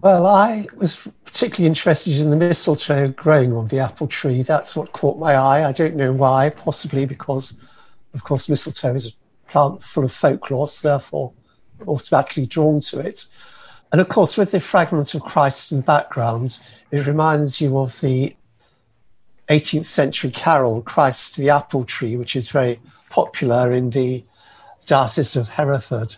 [0.01, 4.41] Well, I was particularly interested in the mistletoe growing on the apple tree.
[4.41, 5.67] That's what caught my eye.
[5.67, 7.53] I don't know why, possibly because,
[8.15, 11.33] of course, mistletoe is a plant full of folklore, so therefore
[11.87, 13.25] automatically drawn to it.
[13.91, 18.01] And of course, with the fragment of Christ in the background, it reminds you of
[18.01, 18.35] the
[19.49, 22.79] 18th century carol, Christ the Apple Tree, which is very
[23.11, 24.25] popular in the
[24.83, 26.15] Diocese of Hereford.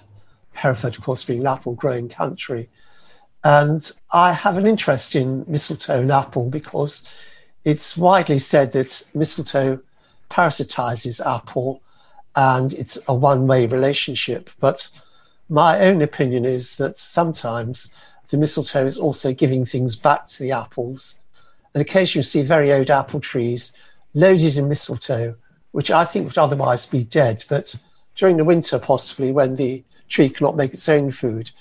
[0.53, 2.69] Hereford, of course, being an apple growing country.
[3.43, 7.07] And I have an interest in mistletoe and apple because
[7.65, 9.81] it's widely said that mistletoe
[10.29, 11.81] parasitizes apple
[12.35, 14.49] and it's a one way relationship.
[14.59, 14.89] But
[15.49, 17.93] my own opinion is that sometimes
[18.29, 21.15] the mistletoe is also giving things back to the apples.
[21.73, 23.73] And occasionally you see very old apple trees
[24.13, 25.35] loaded in mistletoe,
[25.71, 27.43] which I think would otherwise be dead.
[27.49, 27.75] But
[28.15, 31.51] during the winter, possibly when the tree cannot make its own food,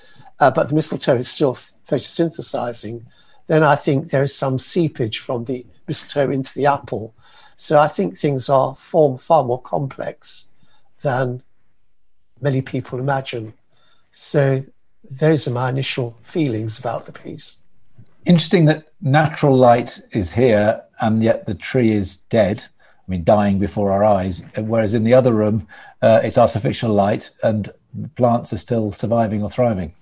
[0.42, 3.04] uh, but the mistletoe is still photosynthesizing,
[3.46, 7.14] then I think there is some seepage from the mistletoe into the apple.
[7.56, 10.48] So I think things are form far more complex
[11.02, 11.44] than
[12.40, 13.54] many people imagine.
[14.10, 14.64] So
[15.08, 17.58] those are my initial feelings about the piece.
[18.26, 22.64] Interesting that natural light is here and yet the tree is dead.
[22.82, 24.42] I mean, dying before our eyes.
[24.56, 25.68] Whereas in the other room,
[26.02, 27.70] uh, it's artificial light and
[28.16, 29.94] plants are still surviving or thriving.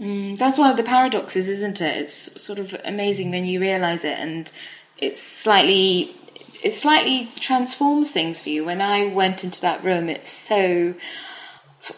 [0.00, 1.96] Mm, that's one of the paradoxes, isn't it?
[1.96, 4.50] It's sort of amazing when you realise it, and
[4.98, 6.10] it's slightly
[6.62, 8.64] it slightly transforms things for you.
[8.64, 10.94] When I went into that room, it's so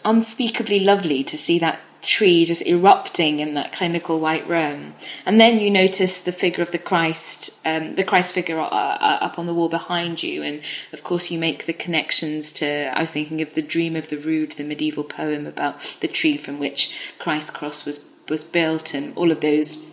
[0.05, 4.95] unspeakably lovely to see that tree just erupting in that clinical white room.
[5.25, 9.17] And then you notice the figure of the Christ, um, the Christ figure uh, uh,
[9.21, 10.43] up on the wall behind you.
[10.43, 10.61] And
[10.93, 14.17] of course, you make the connections to, I was thinking of the Dream of the
[14.17, 19.15] Rood, the medieval poem about the tree from which Christ's cross was, was built and
[19.17, 19.85] all of those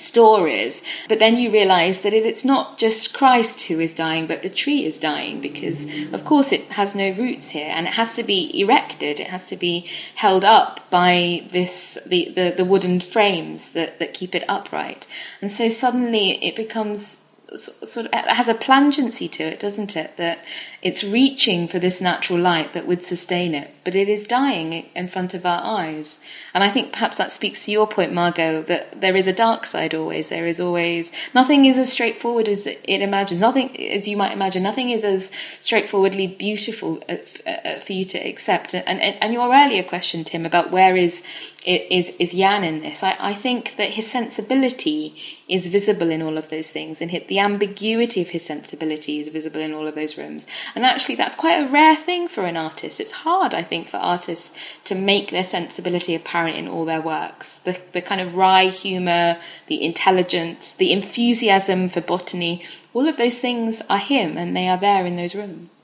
[0.00, 0.82] stories.
[1.08, 4.84] But then you realize that it's not just Christ who is dying, but the tree
[4.84, 8.58] is dying because, of course, it has no roots here and it has to be
[8.60, 9.20] erected.
[9.20, 14.14] It has to be held up by this, the, the, the wooden frames that, that
[14.14, 15.06] keep it upright.
[15.40, 17.20] And so suddenly it becomes
[17.56, 20.16] sort of has a plangency to it, doesn't it?
[20.16, 20.44] That
[20.82, 25.08] it's reaching for this natural light that would sustain it, but it is dying in
[25.08, 26.24] front of our eyes.
[26.54, 29.66] And I think perhaps that speaks to your point, Margot, that there is a dark
[29.66, 30.30] side always.
[30.30, 33.42] There is always nothing is as straightforward as it imagines.
[33.42, 37.16] Nothing, as you might imagine, nothing is as straightforwardly beautiful uh,
[37.46, 38.74] uh, for you to accept.
[38.74, 41.22] And, and, and your earlier question, Tim, about where is
[41.66, 43.02] is is Danh in this?
[43.02, 45.14] I, I think that his sensibility
[45.48, 49.60] is visible in all of those things, and the ambiguity of his sensibility is visible
[49.60, 50.46] in all of those rooms.
[50.74, 53.00] And actually, that's quite a rare thing for an artist.
[53.00, 57.58] It's hard, I think, for artists to make their sensibility apparent in all their works.
[57.58, 62.64] The, the kind of wry humour, the intelligence, the enthusiasm for botany,
[62.94, 65.82] all of those things are him and they are there in those rooms.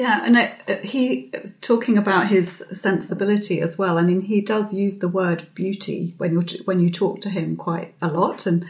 [0.00, 3.98] Yeah, and it, it, uh, he uh, talking about his sensibility as well.
[3.98, 7.54] I mean, he does use the word beauty when you when you talk to him
[7.54, 8.64] quite a lot, and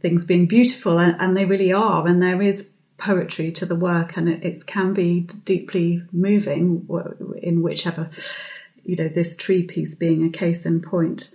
[0.00, 2.06] things being beautiful, and, and they really are.
[2.06, 6.88] And there is poetry to the work, and it, it can be deeply moving
[7.42, 8.10] in whichever,
[8.84, 11.30] you know, this tree piece being a case in point.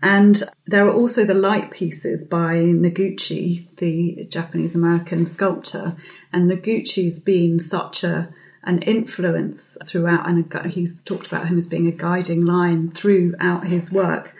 [0.00, 5.96] And there are also the light pieces by Noguchi, the Japanese American sculptor.
[6.32, 8.32] And Noguchi's been such a
[8.64, 13.90] an influence throughout, and he's talked about him as being a guiding line throughout his
[13.90, 14.34] work,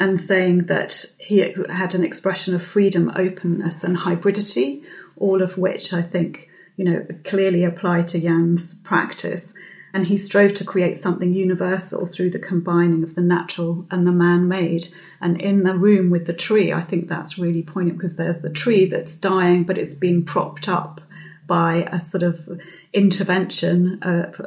[0.00, 4.84] and saying that he had an expression of freedom, openness, and hybridity,
[5.16, 9.54] all of which I think, you know, clearly apply to Danh's practice.
[9.92, 14.12] And he strove to create something universal through the combining of the natural and the
[14.12, 14.88] man made.
[15.20, 18.50] And in the room with the tree, I think that's really poignant because there's the
[18.50, 21.00] tree that's dying, but it's being propped up
[21.46, 22.60] by a sort of
[22.92, 24.40] intervention of,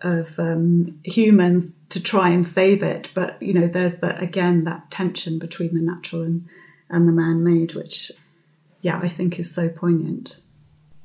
[0.00, 3.10] of um, humans to try and save it.
[3.12, 6.48] But, you know, there's that, again, that tension between the natural and,
[6.88, 8.10] and the man made, which
[8.84, 10.40] yeah, I think is so poignant.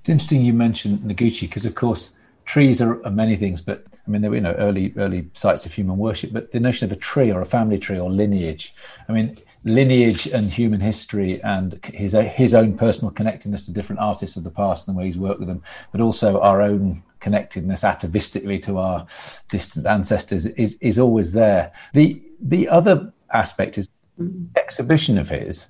[0.01, 2.11] It's interesting you mentioned Noguchi because, of course,
[2.45, 5.65] trees are, are, many things, but I mean, there were you know early early sites
[5.65, 6.34] of human worship.
[6.34, 8.75] But the notion of a tree or a family tree or lineage,
[9.07, 14.36] I mean, lineage and human history and his his own personal connectedness to different artists
[14.36, 15.63] of the past and the way he's worked with them,
[15.93, 19.07] but also our own connectedness atavistically to our
[19.51, 21.71] distant ancestors is is always there.
[21.93, 23.88] The the other aspect is
[24.19, 24.49] mm.
[24.57, 25.67] exhibition of his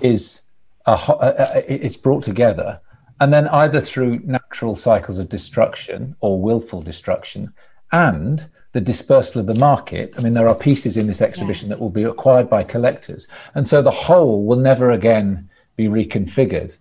[0.00, 0.41] is
[0.86, 2.80] a, a, a, it's brought together
[3.20, 7.52] and then either through natural cycles of destruction or willful destruction
[7.92, 10.14] and the dispersal of the market.
[10.16, 11.74] I mean, there are pieces in this exhibition yeah.
[11.74, 13.28] that will be acquired by collectors.
[13.54, 16.76] And so the whole will never again be reconfigured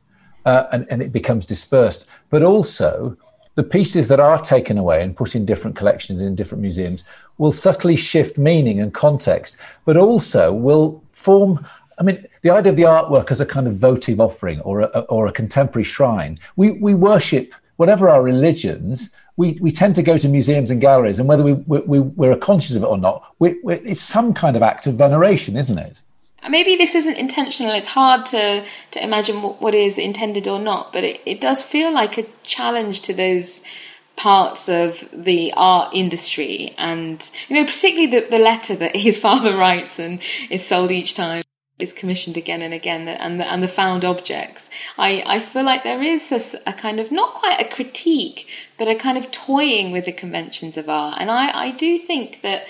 [0.45, 2.07] uh, and, and it becomes dispersed.
[2.29, 3.17] But also,
[3.55, 7.03] the pieces that are taken away and put in different collections in different museums
[7.37, 11.65] will subtly shift meaning and context, but also will form
[12.01, 14.85] I mean, the idea of the artwork as a kind of votive offering or a,
[15.01, 16.39] or a contemporary shrine.
[16.55, 21.19] We, we worship, whatever our religions, we, we tend to go to museums and galleries,
[21.19, 24.63] and whether we, we, we're conscious of it or not, we, it's some kind of
[24.63, 26.01] act of veneration, isn't it?
[26.49, 27.71] Maybe this isn't intentional.
[27.75, 31.61] It's hard to, to imagine what, what is intended or not, but it, it does
[31.61, 33.63] feel like a challenge to those
[34.15, 39.55] parts of the art industry and you know particularly the, the letter that his father
[39.55, 41.41] writes and is sold each time
[41.81, 44.69] is commissioned again and again and the, and the found objects.
[44.97, 48.87] I, I feel like there is a, a, kind of not quite a critique but
[48.87, 51.17] a kind of toying with the conventions of art.
[51.19, 52.67] And I, I do think that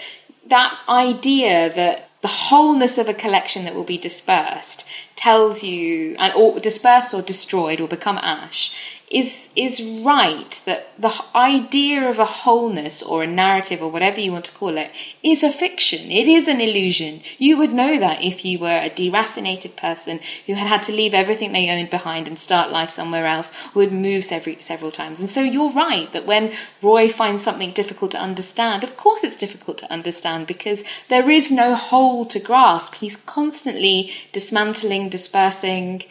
[0.47, 4.85] that idea that the wholeness of a collection that will be dispersed
[5.15, 8.75] tells you and or dispersed or destroyed or become ash
[9.11, 14.31] is is right that the idea of a wholeness or a narrative or whatever you
[14.31, 14.89] want to call it
[15.21, 16.09] is a fiction.
[16.09, 17.21] It is an illusion.
[17.37, 21.13] You would know that if you were a deracinated person who had had to leave
[21.13, 25.19] everything they owned behind and start life somewhere else, who had moved several several times.
[25.19, 29.37] And so you're right that when Roy finds something difficult to understand, of course it's
[29.37, 32.95] difficult to understand because there is no whole to grasp.
[32.95, 36.03] He's constantly dismantling, dispersing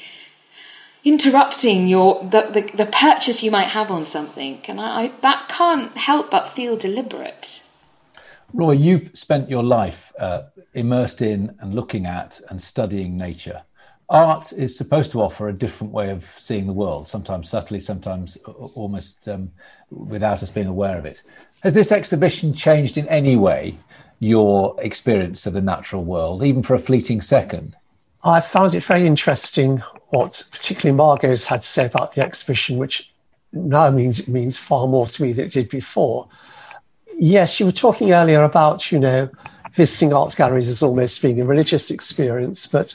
[1.05, 4.61] interrupting your the, the, the, purchase you might have on something.
[4.69, 7.63] And I, I, that can't help but feel deliberate.
[8.53, 10.43] Roy you've spent your life uh,
[10.75, 13.63] immersed in and looking at and studying nature.
[14.09, 18.37] Art is supposed to offer a different way of seeing the world sometimes subtly sometimes
[18.75, 19.53] almost um,
[19.91, 21.23] without us being aware of it.
[21.61, 23.77] Has this exhibition changed in any way
[24.19, 27.77] your experience of the natural world even for a fleeting second?
[28.25, 33.11] I found it very interesting what particularly Margot's had to say about the exhibition, which
[33.53, 36.29] now means it means far more to me than it did before.
[37.19, 39.29] Yes, you were talking earlier about, you know,
[39.73, 42.95] visiting art galleries as almost being a religious experience, but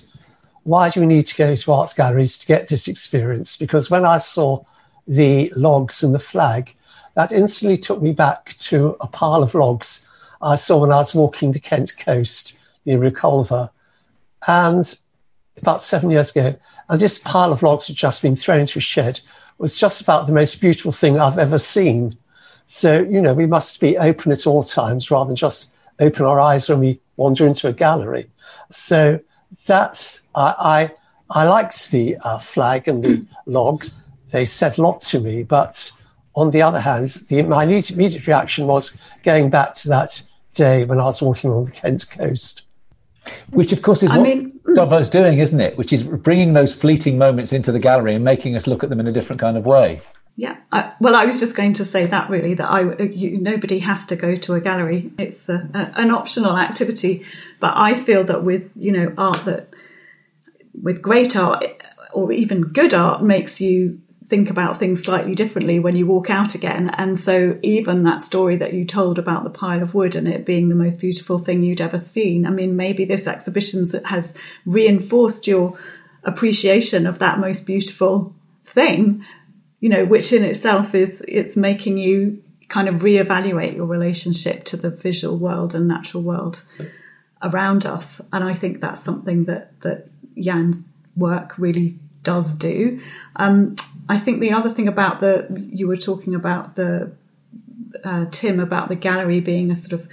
[0.64, 3.56] why do we need to go to art galleries to get this experience?
[3.56, 4.64] Because when I saw
[5.08, 6.76] the logs and the flag,
[7.14, 10.06] that instantly took me back to a pile of logs
[10.42, 13.70] I saw when I was walking the Kent coast near Reculver.
[14.48, 14.98] And
[15.58, 16.56] about seven years ago,
[16.90, 19.20] and this pile of logs had just been thrown into a shed
[19.58, 22.18] was just about the most beautiful thing I've ever seen.
[22.66, 26.40] So, you know, we must be open at all times rather than just open our
[26.40, 28.28] eyes when we wander into a gallery.
[28.70, 29.20] So
[29.66, 30.92] that's, I,
[31.30, 33.94] I, I liked the uh, flag and the logs.
[34.32, 35.92] They said a lot to me, but
[36.36, 40.22] on the other hand, the, my immediate reaction was going back to that
[40.52, 42.64] day when I was walking along the Kent coast.
[43.52, 45.78] Which, of course, is I what mean, Danh Vo's doing, isn't it?
[45.78, 49.00] Which is bringing those fleeting moments into the gallery and making us look at them
[49.00, 50.02] in a different kind of way.
[50.38, 53.80] Yeah, I, well, I was just going to say that really that I you, nobody
[53.80, 57.26] has to go to a gallery; it's a, a, an optional activity.
[57.62, 59.70] But I feel that with you know art that
[60.82, 61.64] with great art
[62.12, 66.56] or even good art makes you think about things slightly differently when you walk out
[66.56, 66.90] again.
[66.90, 70.46] And so, even that story that you told about the pile of wood and it
[70.46, 74.34] being the most beautiful thing you'd ever seen, I mean, maybe this exhibition has
[74.66, 75.78] reinforced your
[76.24, 78.34] appreciation of that most beautiful
[78.66, 79.24] thing,
[79.80, 84.78] you know, which in itself is it's making you kind of reevaluate your relationship to
[84.78, 86.64] the visual world and natural world
[87.44, 88.22] around us.
[88.34, 90.80] And I think that's something that that Danh's
[91.16, 93.00] work really does do.
[93.36, 93.76] Um,
[94.08, 97.12] I think the other thing about the you were talking about the
[98.04, 100.08] uh, Tim about the gallery being a sort of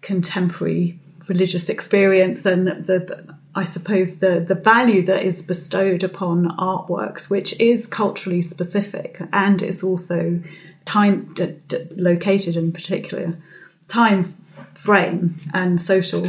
[0.00, 7.30] contemporary religious experience and the I suppose the the value that is bestowed upon artworks,
[7.30, 10.40] which is culturally specific and is also
[10.84, 13.36] time d- d- located in particular
[13.88, 14.34] time
[14.74, 16.26] frame and social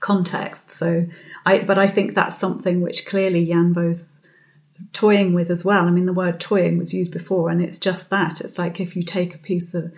[0.00, 0.70] context.
[0.70, 1.06] So
[1.46, 4.22] I but I think that's something which clearly Danh Vo's
[4.92, 5.84] toying with as well.
[5.84, 8.40] I mean, the word toying was used before, and it's just that.
[8.40, 9.92] It's like if you take a piece of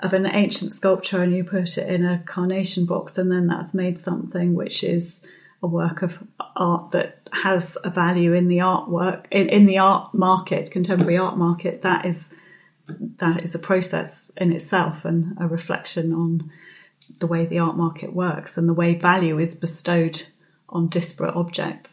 [0.00, 3.74] of an ancient sculpture and you put it in a carnation box, and then that's
[3.74, 5.22] made something which is
[5.62, 6.18] a work of
[6.56, 11.36] art that has a value in the artwork in, in the art market, contemporary art
[11.38, 11.82] market.
[11.82, 12.34] That is
[13.18, 16.50] that is a process in itself and a reflection on
[17.18, 20.22] the way the art market works and the way value is bestowed
[20.68, 21.91] on disparate objects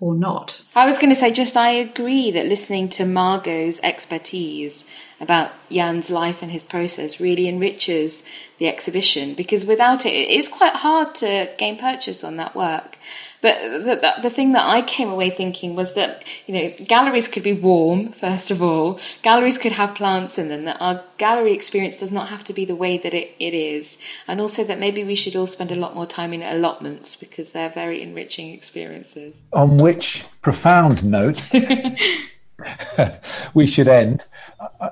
[0.00, 0.62] or not.
[0.74, 4.88] I was going to say, just I agree that listening to Margot's expertise
[5.20, 8.22] about Danh's life and his process really enriches
[8.58, 12.96] the exhibition because without it, it is quite hard to gain purchase on that work.
[13.40, 17.44] But the, the, thing that I came away thinking was that, you know, galleries could
[17.44, 18.98] be warm, first of all.
[19.22, 22.64] Galleries could have plants in them, that our gallery experience does not have to be
[22.64, 23.98] the way that it, it is.
[24.26, 27.52] And also that maybe we should all spend a lot more time in allotments because
[27.52, 29.40] they're very enriching experiences.
[29.52, 31.44] On which profound note,
[33.54, 34.24] we should end.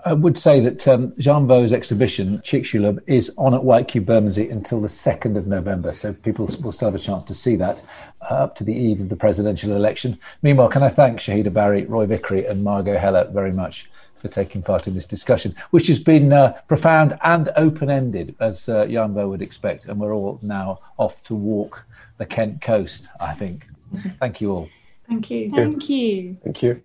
[0.07, 4.49] I would say that um, Danh Vo's exhibition, Chicxulub, is on at White Cube Bermondsey
[4.49, 5.93] until the 2nd of November.
[5.93, 7.83] So people will still have a chance to see that
[8.31, 10.19] uh, up to the eve of the presidential election.
[10.43, 14.63] Meanwhile, can I thank Shahida Bari, Roy Vickery, and Margot Heller very much for taking
[14.63, 19.15] part in this discussion, which has been uh, profound and open ended, as uh, Danh
[19.15, 19.87] Vo would expect.
[19.87, 21.85] And we're all now off to walk
[22.19, 23.67] the Kent coast, I think.
[24.21, 24.69] Thank you all.
[25.09, 25.51] Thank you.
[25.51, 26.39] Thank you.
[26.45, 26.83] Thank you.